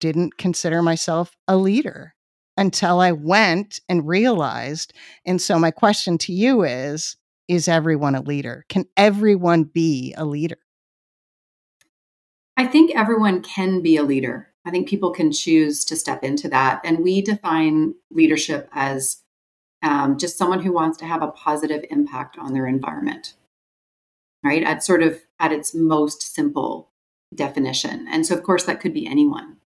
didn't 0.00 0.38
consider 0.38 0.82
myself 0.82 1.36
a 1.46 1.56
leader 1.56 2.14
until 2.56 3.00
I 3.00 3.12
went 3.12 3.80
and 3.88 4.06
realized. 4.06 4.92
And 5.24 5.40
so, 5.40 5.58
my 5.58 5.70
question 5.70 6.18
to 6.18 6.32
you 6.32 6.62
is 6.62 7.16
Is 7.48 7.68
everyone 7.68 8.14
a 8.14 8.22
leader? 8.22 8.64
Can 8.68 8.86
everyone 8.96 9.64
be 9.64 10.14
a 10.16 10.24
leader? 10.24 10.58
I 12.56 12.66
think 12.66 12.90
everyone 12.94 13.42
can 13.42 13.80
be 13.80 13.96
a 13.96 14.02
leader. 14.02 14.48
I 14.66 14.70
think 14.70 14.88
people 14.88 15.12
can 15.12 15.32
choose 15.32 15.84
to 15.86 15.96
step 15.96 16.22
into 16.22 16.48
that. 16.50 16.82
And 16.84 16.98
we 16.98 17.22
define 17.22 17.94
leadership 18.10 18.68
as 18.72 19.22
um, 19.82 20.18
just 20.18 20.36
someone 20.36 20.60
who 20.60 20.72
wants 20.72 20.98
to 20.98 21.06
have 21.06 21.22
a 21.22 21.28
positive 21.28 21.84
impact 21.90 22.36
on 22.38 22.52
their 22.52 22.66
environment, 22.66 23.32
right? 24.44 24.62
At 24.62 24.84
sort 24.84 25.02
of 25.02 25.22
at 25.38 25.52
its 25.52 25.74
most 25.74 26.34
simple 26.34 26.90
definition. 27.34 28.06
And 28.10 28.26
so, 28.26 28.34
of 28.36 28.42
course, 28.42 28.64
that 28.64 28.80
could 28.80 28.92
be 28.92 29.06
anyone. 29.06 29.56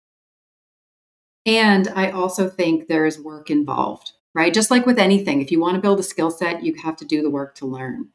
And 1.47 1.89
I 1.95 2.11
also 2.11 2.49
think 2.49 2.89
there 2.89 3.07
is 3.07 3.19
work 3.19 3.51
involved, 3.51 4.13
right? 4.35 4.55
Just 4.55 4.71
like 4.71 4.87
with 4.87 4.99
anything, 4.99 5.41
if 5.41 5.51
you 5.53 5.61
want 5.61 5.75
to 5.75 5.81
build 5.81 6.01
a 6.01 6.05
skill 6.05 6.31
set, 6.31 6.65
you 6.65 6.75
have 6.83 6.97
to 6.97 7.05
do 7.05 7.23
the 7.23 7.31
work 7.31 7.55
to 7.57 7.67
learn. 7.67 8.09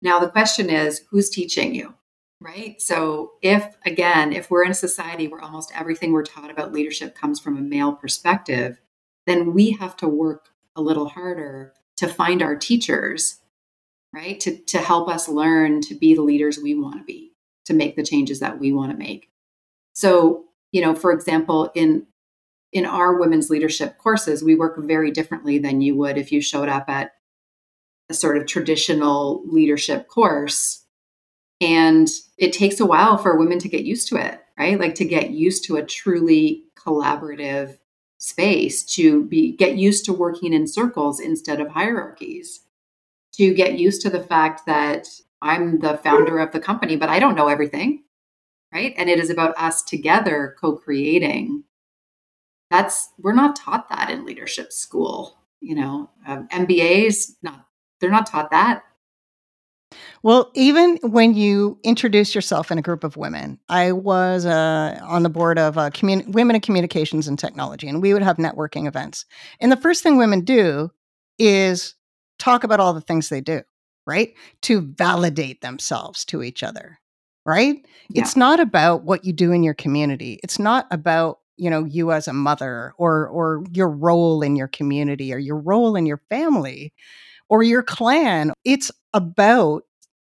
Now, 0.00 0.20
the 0.20 0.30
question 0.30 0.70
is 0.70 1.02
who's 1.10 1.28
teaching 1.28 1.74
you, 1.74 1.94
right? 2.40 2.80
So, 2.80 3.32
if 3.42 3.76
again, 3.84 4.32
if 4.32 4.50
we're 4.50 4.64
in 4.64 4.70
a 4.70 4.74
society 4.74 5.26
where 5.26 5.40
almost 5.40 5.72
everything 5.74 6.12
we're 6.12 6.22
taught 6.22 6.50
about 6.50 6.72
leadership 6.72 7.16
comes 7.16 7.40
from 7.40 7.56
a 7.56 7.62
male 7.62 7.92
perspective, 7.92 8.80
then 9.26 9.52
we 9.54 9.72
have 9.72 9.96
to 9.96 10.08
work 10.08 10.50
a 10.76 10.80
little 10.80 11.08
harder 11.08 11.74
to 11.96 12.06
find 12.06 12.42
our 12.42 12.54
teachers, 12.54 13.40
right? 14.12 14.38
To, 14.40 14.56
to 14.56 14.78
help 14.78 15.08
us 15.08 15.28
learn 15.28 15.80
to 15.82 15.96
be 15.96 16.14
the 16.14 16.22
leaders 16.22 16.58
we 16.58 16.76
want 16.76 16.98
to 16.98 17.04
be, 17.04 17.32
to 17.64 17.74
make 17.74 17.96
the 17.96 18.04
changes 18.04 18.38
that 18.38 18.60
we 18.60 18.72
want 18.72 18.92
to 18.92 18.96
make. 18.96 19.30
So, 19.94 20.44
you 20.70 20.80
know, 20.80 20.94
for 20.94 21.10
example, 21.10 21.72
in 21.74 22.06
in 22.72 22.84
our 22.84 23.18
women's 23.18 23.50
leadership 23.50 23.98
courses, 23.98 24.42
we 24.42 24.54
work 24.54 24.76
very 24.78 25.10
differently 25.10 25.58
than 25.58 25.80
you 25.80 25.96
would 25.96 26.18
if 26.18 26.30
you 26.30 26.40
showed 26.40 26.68
up 26.68 26.88
at 26.88 27.12
a 28.10 28.14
sort 28.14 28.36
of 28.36 28.46
traditional 28.46 29.42
leadership 29.46 30.08
course. 30.08 30.84
And 31.60 32.08
it 32.36 32.52
takes 32.52 32.80
a 32.80 32.86
while 32.86 33.18
for 33.18 33.36
women 33.36 33.58
to 33.60 33.68
get 33.68 33.84
used 33.84 34.08
to 34.08 34.16
it, 34.16 34.40
right? 34.58 34.78
Like 34.78 34.94
to 34.96 35.04
get 35.04 35.30
used 35.30 35.64
to 35.64 35.76
a 35.76 35.84
truly 35.84 36.64
collaborative 36.76 37.78
space, 38.18 38.84
to 38.84 39.24
be 39.24 39.56
get 39.56 39.76
used 39.76 40.04
to 40.04 40.12
working 40.12 40.52
in 40.52 40.66
circles 40.66 41.20
instead 41.20 41.60
of 41.60 41.68
hierarchies, 41.68 42.60
to 43.32 43.54
get 43.54 43.78
used 43.78 44.02
to 44.02 44.10
the 44.10 44.22
fact 44.22 44.66
that 44.66 45.08
I'm 45.40 45.78
the 45.78 45.96
founder 45.98 46.38
of 46.38 46.52
the 46.52 46.60
company, 46.60 46.96
but 46.96 47.08
I 47.08 47.20
don't 47.20 47.36
know 47.36 47.48
everything, 47.48 48.02
right? 48.72 48.94
And 48.96 49.08
it 49.08 49.20
is 49.20 49.30
about 49.30 49.56
us 49.56 49.82
together 49.82 50.56
co-creating 50.60 51.64
that's 52.70 53.10
we're 53.18 53.32
not 53.32 53.56
taught 53.56 53.88
that 53.88 54.10
in 54.10 54.24
leadership 54.24 54.72
school 54.72 55.38
you 55.60 55.74
know 55.74 56.10
um, 56.26 56.48
mbas 56.48 57.32
not 57.42 57.66
they're 58.00 58.10
not 58.10 58.26
taught 58.26 58.50
that 58.50 58.84
well, 60.22 60.50
even 60.54 60.98
when 61.02 61.34
you 61.34 61.78
introduce 61.84 62.34
yourself 62.34 62.70
in 62.70 62.78
a 62.78 62.82
group 62.82 63.04
of 63.04 63.16
women, 63.16 63.58
I 63.68 63.92
was 63.92 64.44
uh, 64.44 64.98
on 65.02 65.22
the 65.22 65.28
board 65.28 65.58
of 65.58 65.78
uh, 65.78 65.90
commun- 65.90 66.30
Women 66.32 66.56
in 66.56 66.60
Communications 66.60 67.28
and 67.28 67.38
Technology, 67.38 67.88
and 67.88 68.02
we 68.02 68.12
would 68.12 68.22
have 68.22 68.36
networking 68.36 68.86
events. 68.86 69.24
And 69.60 69.70
the 69.70 69.76
first 69.76 70.02
thing 70.02 70.18
women 70.18 70.44
do 70.44 70.90
is 71.38 71.94
talk 72.38 72.64
about 72.64 72.80
all 72.80 72.92
the 72.92 73.00
things 73.00 73.28
they 73.28 73.40
do, 73.40 73.62
right? 74.06 74.34
To 74.62 74.80
validate 74.80 75.60
themselves 75.60 76.24
to 76.26 76.42
each 76.42 76.62
other, 76.62 76.98
right? 77.46 77.76
Yeah. 78.10 78.22
It's 78.22 78.36
not 78.36 78.60
about 78.60 79.04
what 79.04 79.24
you 79.24 79.32
do 79.32 79.52
in 79.52 79.62
your 79.62 79.74
community. 79.74 80.40
It's 80.42 80.58
not 80.58 80.86
about 80.90 81.38
you 81.58 81.68
know 81.68 81.84
you 81.84 82.12
as 82.12 82.28
a 82.28 82.32
mother 82.32 82.94
or 82.96 83.28
or 83.28 83.64
your 83.72 83.88
role 83.88 84.42
in 84.42 84.56
your 84.56 84.68
community 84.68 85.32
or 85.32 85.38
your 85.38 85.58
role 85.58 85.96
in 85.96 86.06
your 86.06 86.20
family 86.30 86.92
or 87.48 87.62
your 87.62 87.82
clan 87.82 88.52
it's 88.64 88.90
about 89.12 89.82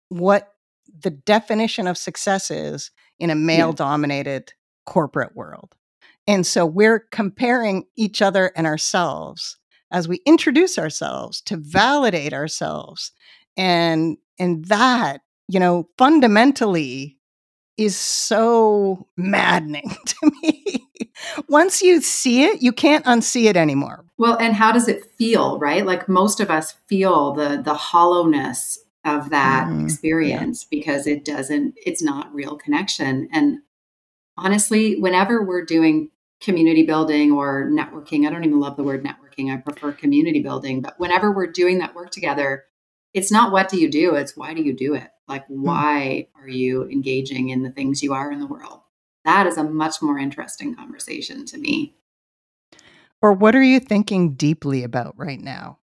what 0.08 0.54
the 1.00 1.10
definition 1.10 1.86
of 1.86 1.96
success 1.96 2.50
is 2.50 2.90
in 3.18 3.30
a 3.30 3.34
male 3.34 3.72
dominated 3.72 4.44
yeah. 4.48 4.92
corporate 4.92 5.34
world 5.34 5.74
and 6.26 6.46
so 6.46 6.64
we're 6.66 7.00
comparing 7.10 7.84
each 7.96 8.20
other 8.20 8.52
and 8.56 8.66
ourselves 8.66 9.58
as 9.90 10.08
we 10.08 10.20
introduce 10.26 10.78
ourselves 10.78 11.40
to 11.42 11.56
validate 11.56 12.32
ourselves 12.32 13.12
and 13.56 14.16
and 14.38 14.64
that 14.66 15.20
you 15.48 15.60
know 15.60 15.88
fundamentally 15.98 17.16
is 17.76 17.96
so 17.96 19.06
maddening 19.16 19.96
to 20.06 20.32
me. 20.42 20.51
Once 21.52 21.82
you 21.82 22.00
see 22.00 22.44
it, 22.44 22.62
you 22.62 22.72
can't 22.72 23.04
unsee 23.04 23.44
it 23.44 23.56
anymore. 23.56 24.04
Well, 24.18 24.36
and 24.38 24.54
how 24.54 24.72
does 24.72 24.88
it 24.88 25.04
feel, 25.18 25.58
right? 25.58 25.86
Like 25.86 26.08
most 26.08 26.40
of 26.40 26.50
us 26.50 26.74
feel 26.88 27.32
the 27.32 27.60
the 27.62 27.74
hollowness 27.74 28.78
of 29.04 29.30
that 29.30 29.66
mm-hmm. 29.66 29.84
experience 29.84 30.66
yeah. 30.70 30.78
because 30.78 31.06
it 31.06 31.24
doesn't 31.24 31.74
it's 31.76 32.02
not 32.02 32.34
real 32.34 32.56
connection. 32.56 33.28
And 33.32 33.58
honestly, 34.36 34.98
whenever 34.98 35.44
we're 35.44 35.64
doing 35.64 36.10
community 36.42 36.82
building 36.82 37.32
or 37.32 37.70
networking. 37.70 38.26
I 38.26 38.30
don't 38.30 38.44
even 38.44 38.60
love 38.60 38.76
the 38.76 38.82
word 38.82 39.04
networking. 39.04 39.52
I 39.52 39.58
prefer 39.58 39.92
community 39.92 40.42
building. 40.42 40.82
But 40.82 40.98
whenever 40.98 41.30
we're 41.30 41.46
doing 41.46 41.78
that 41.78 41.94
work 41.94 42.10
together, 42.10 42.64
it's 43.14 43.30
not 43.30 43.52
what 43.52 43.68
do 43.68 43.80
you 43.80 43.90
do, 43.90 44.16
it's 44.16 44.36
why 44.36 44.52
do 44.54 44.62
you 44.62 44.74
do 44.74 44.94
it? 44.94 45.08
Like, 45.28 45.46
hmm. 45.46 45.62
why 45.62 46.28
are 46.34 46.48
you 46.48 46.88
engaging 46.88 47.50
in 47.50 47.62
the 47.62 47.70
things 47.70 48.02
you 48.02 48.12
are 48.12 48.32
in 48.32 48.40
the 48.40 48.46
world? 48.46 48.81
That 49.24 49.46
is 49.46 49.56
a 49.56 49.64
much 49.64 50.02
more 50.02 50.18
interesting 50.18 50.74
conversation 50.74 51.44
to 51.46 51.58
me. 51.58 51.94
Or 53.20 53.32
what 53.32 53.54
are 53.54 53.62
you 53.62 53.78
thinking 53.78 54.34
deeply 54.34 54.82
about 54.82 55.16
right 55.16 55.40
now? 55.40 55.78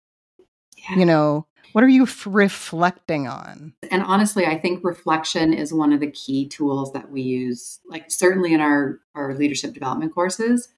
Yeah. 0.89 0.97
You 0.97 1.05
know, 1.05 1.47
what 1.73 1.83
are 1.83 1.89
you 1.89 2.03
f- 2.03 2.25
reflecting 2.25 3.27
on? 3.27 3.73
And 3.91 4.01
honestly, 4.03 4.45
I 4.45 4.57
think 4.57 4.83
reflection 4.83 5.51
is 5.53 5.73
one 5.73 5.91
of 5.91 5.99
the 5.99 6.11
key 6.11 6.47
tools 6.47 6.93
that 6.93 7.11
we 7.11 7.21
use, 7.21 7.81
like 7.85 8.09
certainly 8.09 8.53
in 8.53 8.61
our, 8.61 9.01
our 9.15 9.35
leadership 9.35 9.73
development 9.73 10.13
courses. 10.13 10.69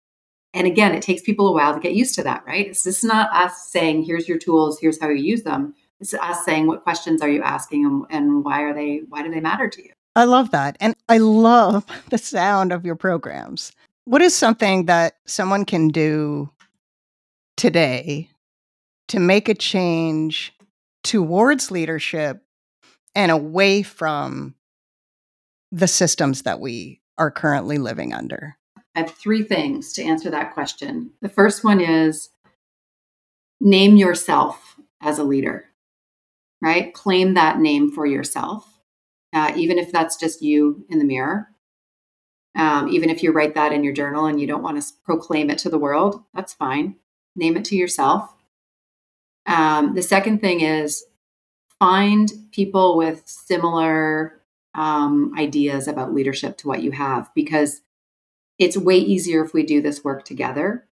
And 0.55 0.65
again, 0.65 0.95
it 0.95 1.03
takes 1.03 1.21
people 1.21 1.47
a 1.47 1.51
while 1.51 1.75
to 1.75 1.79
get 1.79 1.93
used 1.93 2.15
to 2.15 2.23
that, 2.23 2.43
right? 2.47 2.65
It's 2.65 2.83
just 2.83 3.03
not 3.03 3.31
us 3.31 3.67
saying, 3.67 4.05
here's 4.05 4.27
your 4.27 4.39
tools, 4.39 4.79
here's 4.79 4.99
how 4.99 5.09
you 5.09 5.21
use 5.23 5.43
them. 5.43 5.75
It's 5.99 6.15
us 6.15 6.43
saying, 6.43 6.65
what 6.65 6.83
questions 6.83 7.21
are 7.21 7.29
you 7.29 7.43
asking 7.43 7.85
and, 7.85 8.05
and 8.09 8.43
why 8.43 8.61
are 8.61 8.73
they, 8.73 9.01
why 9.07 9.21
do 9.21 9.29
they 9.29 9.39
matter 9.39 9.69
to 9.69 9.83
you? 9.83 9.91
I 10.17 10.23
love 10.23 10.49
that. 10.49 10.77
And 10.79 10.95
I 11.07 11.19
love 11.19 11.85
the 12.09 12.17
sound 12.17 12.73
of 12.73 12.83
your 12.83 12.95
programs. 12.95 13.71
What 14.05 14.21
is 14.23 14.35
something 14.35 14.87
that 14.87 15.17
someone 15.25 15.63
can 15.63 15.89
do 15.89 16.49
today 17.55 18.29
to 19.09 19.19
make 19.19 19.47
a 19.47 19.53
change 19.53 20.53
towards 21.03 21.69
leadership 21.69 22.41
and 23.13 23.31
away 23.31 23.83
from 23.83 24.55
the 25.71 25.87
systems 25.87 26.41
that 26.43 26.59
we 26.59 26.99
are 27.19 27.29
currently 27.29 27.77
living 27.77 28.11
under? 28.11 28.57
I 28.95 29.01
have 29.01 29.11
three 29.11 29.43
things 29.43 29.93
to 29.93 30.03
answer 30.03 30.31
that 30.31 30.55
question. 30.55 31.11
The 31.21 31.29
first 31.29 31.63
one 31.63 31.79
is 31.79 32.29
name 33.61 33.97
yourself 33.97 34.77
as 34.99 35.19
a 35.19 35.23
leader, 35.23 35.65
right? 36.59 36.91
Claim 36.93 37.35
that 37.35 37.59
name 37.59 37.91
for 37.91 38.07
yourself, 38.07 38.76
uh, 39.33 39.53
even 39.55 39.77
if 39.77 39.91
that's 39.91 40.15
just 40.15 40.41
you 40.41 40.85
in 40.89 40.99
the 40.99 41.05
mirror. 41.05 41.49
Um, 42.55 42.89
even 42.89 43.09
if 43.09 43.21
you 43.21 43.31
write 43.31 43.53
that 43.53 43.71
in 43.71 43.83
your 43.83 43.93
journal 43.93 44.25
and 44.25 44.41
you 44.41 44.47
don't 44.47 44.63
want 44.63 44.81
to 44.81 44.93
proclaim 45.03 45.49
it 45.49 45.59
to 45.59 45.69
the 45.69 45.77
world, 45.77 46.23
that's 46.33 46.53
fine. 46.53 46.95
Name 47.35 47.55
it 47.55 47.65
to 47.65 47.75
yourself. 47.75 48.33
Um, 49.45 49.93
the 49.93 50.01
second 50.01 50.41
thing 50.41 50.61
is 50.61 51.05
find 51.79 52.31
people 52.51 52.97
with 52.97 53.23
similar 53.27 54.41
um, 54.73 55.33
ideas 55.37 55.87
about 55.87 56.13
leadership 56.13 56.57
to 56.57 56.67
what 56.67 56.81
you 56.81 56.91
have 56.91 57.29
because 57.35 57.81
it's 58.59 58.77
way 58.77 58.97
easier 58.97 59.43
if 59.43 59.53
we 59.53 59.63
do 59.63 59.81
this 59.81 60.03
work 60.03 60.25
together. 60.25 60.87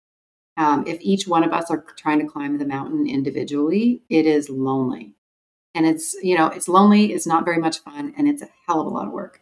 Um, 0.55 0.85
if 0.85 0.99
each 1.01 1.27
one 1.27 1.43
of 1.43 1.51
us 1.51 1.71
are 1.71 1.83
trying 1.97 2.19
to 2.19 2.27
climb 2.27 2.57
the 2.57 2.65
mountain 2.65 3.07
individually, 3.07 4.03
it 4.09 4.25
is 4.25 4.49
lonely. 4.49 5.13
And 5.75 5.85
it's, 5.85 6.15
you 6.21 6.37
know, 6.37 6.47
it's 6.47 6.67
lonely, 6.67 7.13
it's 7.13 7.25
not 7.25 7.45
very 7.45 7.57
much 7.57 7.79
fun, 7.79 8.13
and 8.17 8.27
it's 8.27 8.41
a 8.41 8.49
hell 8.67 8.81
of 8.81 8.87
a 8.87 8.89
lot 8.89 9.07
of 9.07 9.13
work. 9.13 9.41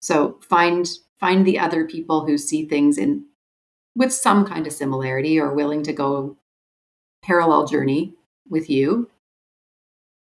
So 0.00 0.38
find 0.48 0.88
find 1.18 1.44
the 1.44 1.58
other 1.58 1.84
people 1.84 2.26
who 2.26 2.38
see 2.38 2.64
things 2.64 2.96
in 2.96 3.24
with 3.96 4.12
some 4.12 4.46
kind 4.46 4.66
of 4.66 4.72
similarity 4.72 5.40
or 5.40 5.52
willing 5.52 5.82
to 5.82 5.92
go 5.92 6.36
parallel 7.22 7.66
journey 7.66 8.14
with 8.48 8.70
you. 8.70 9.10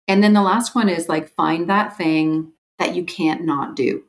And 0.07 0.23
then 0.23 0.33
the 0.33 0.43
last 0.43 0.75
one 0.75 0.89
is 0.89 1.09
like 1.09 1.35
find 1.35 1.69
that 1.69 1.97
thing 1.97 2.53
that 2.79 2.95
you 2.95 3.05
can't 3.05 3.45
not 3.45 3.75
do. 3.75 4.05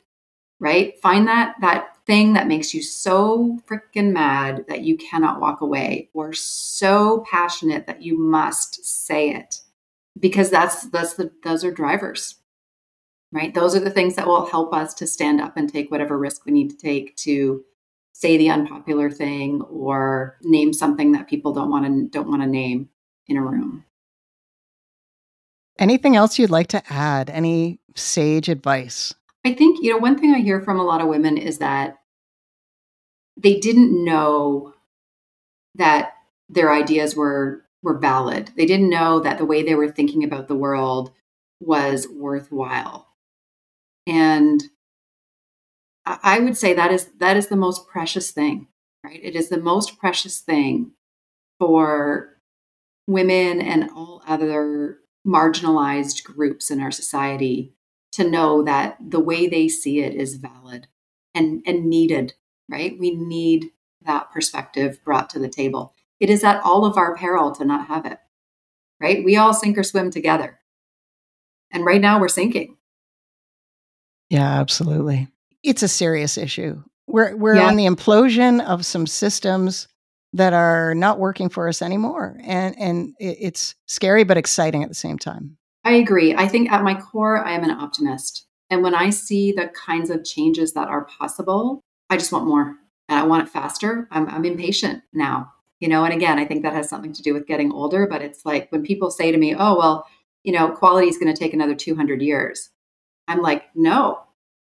Right? 0.59 0.99
Find 0.99 1.27
that 1.27 1.55
that 1.61 1.97
thing 2.05 2.33
that 2.33 2.47
makes 2.47 2.73
you 2.73 2.81
so 2.81 3.59
freaking 3.67 4.11
mad 4.11 4.65
that 4.67 4.81
you 4.81 4.97
cannot 4.97 5.39
walk 5.39 5.61
away 5.61 6.09
or 6.13 6.33
so 6.33 7.23
passionate 7.29 7.87
that 7.87 8.01
you 8.01 8.17
must 8.17 8.83
say 8.85 9.29
it. 9.29 9.61
Because 10.17 10.49
that's 10.49 10.89
that's 10.89 11.15
the 11.15 11.31
those 11.43 11.63
are 11.63 11.71
drivers. 11.71 12.35
Right? 13.31 13.53
Those 13.53 13.75
are 13.75 13.79
the 13.79 13.91
things 13.91 14.15
that 14.15 14.27
will 14.27 14.47
help 14.47 14.73
us 14.73 14.93
to 14.95 15.07
stand 15.07 15.39
up 15.39 15.55
and 15.55 15.71
take 15.71 15.91
whatever 15.91 16.17
risk 16.17 16.45
we 16.45 16.51
need 16.51 16.69
to 16.71 16.77
take 16.77 17.15
to 17.17 17.63
say 18.13 18.37
the 18.37 18.49
unpopular 18.49 19.11
thing 19.11 19.61
or 19.61 20.37
name 20.41 20.73
something 20.73 21.11
that 21.11 21.27
people 21.27 21.53
don't 21.53 21.69
want 21.69 21.85
to 21.85 22.09
don't 22.09 22.29
want 22.29 22.41
to 22.41 22.47
name 22.47 22.89
in 23.27 23.37
a 23.37 23.41
room. 23.41 23.85
Anything 25.77 26.17
else 26.17 26.37
you'd 26.37 26.49
like 26.49 26.67
to 26.67 26.83
add? 26.91 27.29
Any 27.29 27.79
sage 27.95 28.49
advice? 28.49 29.13
I 29.45 29.53
think, 29.53 29.79
you 29.81 29.91
know, 29.91 29.97
one 29.97 30.17
thing 30.17 30.33
I 30.35 30.39
hear 30.39 30.59
from 30.59 30.79
a 30.79 30.83
lot 30.83 30.99
of 30.99 31.07
women 31.07 31.37
is 31.37 31.59
that 31.59 31.99
they 33.37 33.57
didn't 33.59 34.03
know 34.03 34.73
that 35.75 36.11
their 36.49 36.73
ideas 36.73 37.15
were 37.15 37.63
were 37.81 37.97
valid. 37.97 38.51
They 38.55 38.65
didn't 38.65 38.89
know 38.89 39.19
that 39.19 39.37
the 39.37 39.45
way 39.45 39.63
they 39.63 39.75
were 39.75 39.91
thinking 39.91 40.23
about 40.23 40.47
the 40.47 40.55
world 40.55 41.11
was 41.59 42.07
worthwhile. 42.07 43.07
And 44.07 44.63
I 46.05 46.39
would 46.39 46.57
say 46.57 46.73
that 46.73 46.91
is 46.91 47.09
that 47.19 47.37
is 47.37 47.47
the 47.47 47.55
most 47.55 47.87
precious 47.87 48.31
thing, 48.31 48.67
right? 49.03 49.19
It 49.21 49.35
is 49.35 49.49
the 49.49 49.59
most 49.59 49.99
precious 49.99 50.39
thing 50.39 50.91
for 51.59 52.37
women 53.07 53.61
and 53.61 53.89
all 53.91 54.23
other 54.27 54.99
marginalized 55.27 56.23
groups 56.23 56.71
in 56.71 56.79
our 56.79 56.91
society 56.91 57.73
to 58.13 58.27
know 58.27 58.63
that 58.63 58.97
the 58.99 59.19
way 59.19 59.47
they 59.47 59.67
see 59.67 59.99
it 59.99 60.15
is 60.15 60.35
valid 60.35 60.87
and 61.35 61.61
and 61.65 61.85
needed, 61.85 62.33
right? 62.69 62.97
We 62.97 63.11
need 63.15 63.71
that 64.01 64.31
perspective 64.31 65.03
brought 65.03 65.29
to 65.31 65.39
the 65.39 65.49
table. 65.49 65.93
It 66.19 66.29
is 66.29 66.43
at 66.43 66.61
all 66.63 66.85
of 66.85 66.97
our 66.97 67.15
peril 67.15 67.51
to 67.53 67.65
not 67.65 67.87
have 67.87 68.05
it. 68.05 68.17
Right? 68.99 69.23
We 69.23 69.37
all 69.37 69.53
sink 69.53 69.77
or 69.77 69.83
swim 69.83 70.11
together. 70.11 70.59
And 71.71 71.85
right 71.85 72.01
now 72.01 72.19
we're 72.19 72.27
sinking. 72.27 72.77
Yeah, 74.29 74.59
absolutely 74.59 75.29
it's 75.63 75.83
a 75.83 75.87
serious 75.87 76.37
issue. 76.37 76.81
We're 77.07 77.35
we're 77.35 77.55
yeah. 77.55 77.67
on 77.67 77.75
the 77.75 77.85
implosion 77.85 78.63
of 78.65 78.85
some 78.85 79.07
systems 79.07 79.87
that 80.33 80.53
are 80.53 80.93
not 80.93 81.19
working 81.19 81.49
for 81.49 81.67
us 81.67 81.81
anymore, 81.81 82.37
and 82.43 82.77
and 82.79 83.15
it's 83.19 83.75
scary 83.87 84.23
but 84.23 84.37
exciting 84.37 84.83
at 84.83 84.89
the 84.89 84.95
same 84.95 85.17
time. 85.17 85.57
I 85.83 85.93
agree. 85.93 86.35
I 86.35 86.47
think 86.47 86.71
at 86.71 86.83
my 86.83 86.93
core, 86.93 87.43
I 87.43 87.53
am 87.53 87.63
an 87.63 87.71
optimist, 87.71 88.45
and 88.69 88.83
when 88.83 88.93
I 88.93 89.09
see 89.09 89.51
the 89.51 89.69
kinds 89.69 90.09
of 90.09 90.23
changes 90.23 90.73
that 90.73 90.87
are 90.87 91.05
possible, 91.05 91.81
I 92.09 92.17
just 92.17 92.31
want 92.31 92.47
more, 92.47 92.75
and 93.07 93.19
I 93.19 93.23
want 93.23 93.47
it 93.47 93.51
faster. 93.51 94.07
I'm, 94.11 94.27
I'm 94.27 94.45
impatient 94.45 95.01
now, 95.13 95.51
you 95.79 95.87
know. 95.87 96.03
And 96.03 96.13
again, 96.13 96.39
I 96.39 96.45
think 96.45 96.63
that 96.63 96.73
has 96.73 96.89
something 96.89 97.13
to 97.13 97.21
do 97.21 97.33
with 97.33 97.47
getting 97.47 97.71
older. 97.71 98.07
But 98.07 98.21
it's 98.21 98.45
like 98.45 98.71
when 98.71 98.83
people 98.83 99.11
say 99.11 99.31
to 99.31 99.37
me, 99.37 99.55
"Oh, 99.55 99.77
well, 99.77 100.05
you 100.43 100.51
know, 100.51 100.69
quality 100.69 101.07
is 101.07 101.17
going 101.17 101.33
to 101.33 101.39
take 101.39 101.53
another 101.53 101.75
200 101.75 102.21
years," 102.21 102.69
I'm 103.27 103.41
like, 103.41 103.65
"No, 103.75 104.23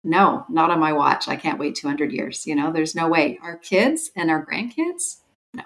no, 0.05 0.44
not 0.49 0.71
on 0.71 0.81
my 0.81 0.92
watch. 0.92 1.29
I 1.29 1.37
can't 1.37 1.59
wait 1.59 1.75
200 1.75 2.12
years. 2.12 2.47
You 2.47 2.55
know, 2.55 2.73
there's 2.73 2.94
no 2.94 3.09
way. 3.09 3.38
Our 3.42 3.57
kids 3.57 4.11
and 4.16 4.31
our 4.31 4.44
grandkids, 4.44 5.21
no. 5.53 5.64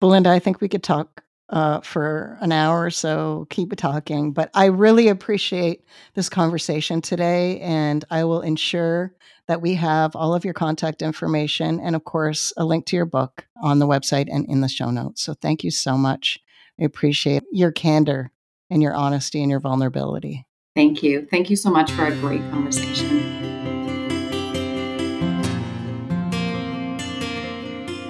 Belinda, 0.00 0.30
I 0.30 0.38
think 0.38 0.60
we 0.60 0.68
could 0.68 0.82
talk 0.82 1.23
uh, 1.50 1.80
for 1.80 2.38
an 2.40 2.52
hour 2.52 2.84
or 2.84 2.90
so, 2.90 3.46
keep 3.50 3.74
talking. 3.76 4.32
But 4.32 4.50
I 4.54 4.66
really 4.66 5.08
appreciate 5.08 5.84
this 6.14 6.28
conversation 6.28 7.00
today, 7.00 7.60
and 7.60 8.04
I 8.10 8.24
will 8.24 8.40
ensure 8.40 9.14
that 9.46 9.60
we 9.60 9.74
have 9.74 10.16
all 10.16 10.34
of 10.34 10.44
your 10.44 10.54
contact 10.54 11.02
information 11.02 11.80
and, 11.80 11.94
of 11.94 12.04
course, 12.04 12.52
a 12.56 12.64
link 12.64 12.86
to 12.86 12.96
your 12.96 13.04
book 13.04 13.46
on 13.62 13.78
the 13.78 13.86
website 13.86 14.28
and 14.32 14.46
in 14.48 14.62
the 14.62 14.68
show 14.68 14.90
notes. 14.90 15.22
So 15.22 15.34
thank 15.34 15.62
you 15.62 15.70
so 15.70 15.98
much. 15.98 16.38
I 16.80 16.84
appreciate 16.84 17.42
your 17.52 17.70
candor 17.70 18.32
and 18.70 18.82
your 18.82 18.94
honesty 18.94 19.42
and 19.42 19.50
your 19.50 19.60
vulnerability. 19.60 20.46
Thank 20.74 21.02
you. 21.02 21.26
Thank 21.30 21.50
you 21.50 21.56
so 21.56 21.70
much 21.70 21.92
for 21.92 22.06
a 22.06 22.16
great 22.16 22.40
conversation. 22.50 23.20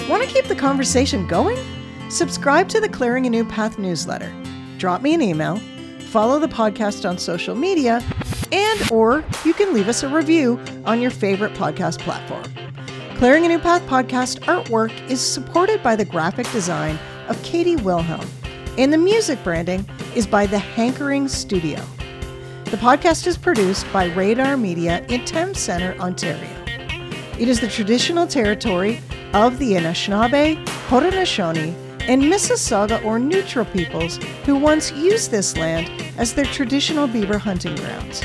Want 0.09 0.23
to 0.23 0.29
keep 0.29 0.47
the 0.47 0.57
conversation 0.57 1.27
going? 1.27 1.59
Subscribe 2.11 2.69
to 2.69 2.81
the 2.81 2.89
Clearing 2.89 3.27
a 3.27 3.31
New 3.31 3.45
Path 3.45 3.79
newsletter. 3.79 4.33
Drop 4.79 5.03
me 5.03 5.15
an 5.15 5.23
email, 5.23 5.57
follow 6.11 6.39
the 6.39 6.47
podcast 6.47 7.09
on 7.09 7.19
social 7.19 7.55
media, 7.55 8.05
and 8.53 8.93
or 8.93 9.25
you 9.45 9.53
can 9.53 9.75
leave 9.75 9.89
us 9.89 10.03
a 10.03 10.09
review 10.09 10.61
on 10.85 11.01
your 11.01 11.11
favorite 11.11 11.55
podcast 11.55 11.99
platform. 12.01 12.45
Clearing 13.17 13.45
a 13.47 13.49
New 13.49 13.59
Path 13.59 13.83
podcast 13.83 14.41
artwork 14.41 14.93
is 15.11 15.21
supported 15.21 15.83
by 15.83 15.97
the 15.97 16.05
graphic 16.05 16.51
design 16.53 16.99
of 17.29 17.43
Katie 17.43 17.77
Wilhelm, 17.77 18.29
and 18.79 18.93
the 18.93 18.99
music 18.99 19.43
branding 19.43 19.85
is 20.15 20.27
by 20.27 20.47
the 20.47 20.59
Hankering 20.59 21.27
Studio. 21.27 21.83
The 22.67 22.77
podcast 22.77 23.27
is 23.27 23.37
produced 23.37 23.91
by 23.93 24.07
Radar 24.15 24.57
Media 24.57 25.05
in 25.09 25.25
Thames 25.25 25.59
Centre, 25.59 25.99
Ontario. 26.01 26.51
It 27.39 27.49
is 27.49 27.61
the 27.61 27.69
traditional 27.69 28.27
territory 28.27 29.01
of 29.33 29.59
the 29.59 29.73
Anishinaabe, 29.73 30.65
Haudenosaunee, 30.89 31.84
and 32.09 32.23
Mississauga 32.23 33.05
or 33.05 33.19
Neutral 33.19 33.65
peoples 33.65 34.17
who 34.45 34.57
once 34.57 34.93
used 34.93 35.31
this 35.31 35.57
land 35.57 35.91
as 36.19 36.35
their 36.35 36.45
traditional 36.47 37.07
beaver 37.07 37.39
hunting 37.39 37.75
grounds. 37.77 38.21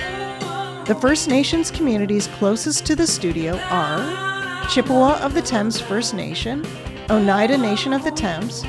The 0.88 0.98
First 1.00 1.28
Nations 1.28 1.72
communities 1.72 2.28
closest 2.28 2.86
to 2.88 2.96
the 2.96 3.08
studio 3.08 3.58
are 3.70 4.68
Chippewa 4.70 5.20
of 5.20 5.34
the 5.34 5.42
Thames 5.42 5.80
First 5.80 6.14
Nation, 6.14 6.66
Oneida 7.10 7.58
Nation 7.58 7.94
of 7.94 8.04
the 8.04 8.12
Thames, 8.12 8.64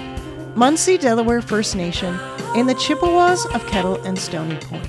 Munsee 0.54 1.00
Delaware 1.00 1.42
First 1.42 1.76
Nation, 1.76 2.18
and 2.56 2.68
the 2.68 2.74
Chippewas 2.74 3.46
of 3.54 3.66
Kettle 3.66 4.02
and 4.04 4.18
Stony 4.18 4.56
Point. 4.56 4.86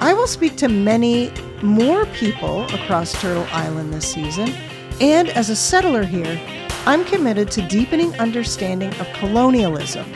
I 0.00 0.12
will 0.12 0.26
speak 0.26 0.56
to 0.56 0.68
many 0.68 1.32
more 1.62 2.06
people 2.06 2.64
across 2.74 3.12
Turtle 3.20 3.46
Island 3.50 3.92
this 3.92 4.06
season, 4.06 4.52
and 5.00 5.28
as 5.30 5.50
a 5.50 5.56
settler 5.56 6.04
here, 6.04 6.40
I'm 6.86 7.04
committed 7.04 7.50
to 7.52 7.62
deepening 7.68 8.14
understanding 8.18 8.94
of 9.00 9.12
colonialism, 9.14 10.10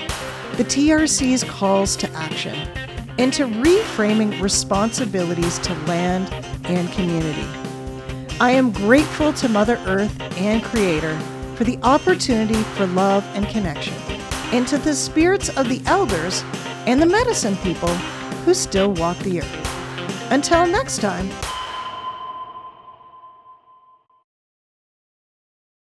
the 0.57 0.65
TRC's 0.65 1.45
calls 1.45 1.97
to 1.97 2.11
action, 2.13 2.55
and 3.19 3.33
to 3.35 3.45
reframing 3.47 4.41
responsibilities 4.41 5.59
to 5.61 5.75
land 5.85 6.33
and 6.65 6.91
community. 6.93 7.47
I 8.41 8.53
am 8.53 8.73
grateful 8.73 9.33
to 9.35 9.49
Mother 9.49 9.79
Earth 9.87 10.19
and 10.39 10.63
Creator 10.63 11.19
for 11.57 11.65
the 11.65 11.79
opportunity 11.83 12.61
for 12.75 12.87
love 12.87 13.25
and 13.35 13.47
connection, 13.49 13.95
and 14.53 14.67
to 14.69 14.79
the 14.79 14.95
spirits 14.95 15.49
of 15.57 15.69
the 15.69 15.83
elders 15.87 16.43
and 16.87 17.01
the 17.01 17.07
medicine 17.07 17.57
people 17.59 17.95
who 18.45 18.55
still 18.55 18.93
walk 18.93 19.19
the 19.19 19.41
earth. 19.41 20.31
Until 20.33 20.67
next 20.67 21.01
time, 21.01 21.29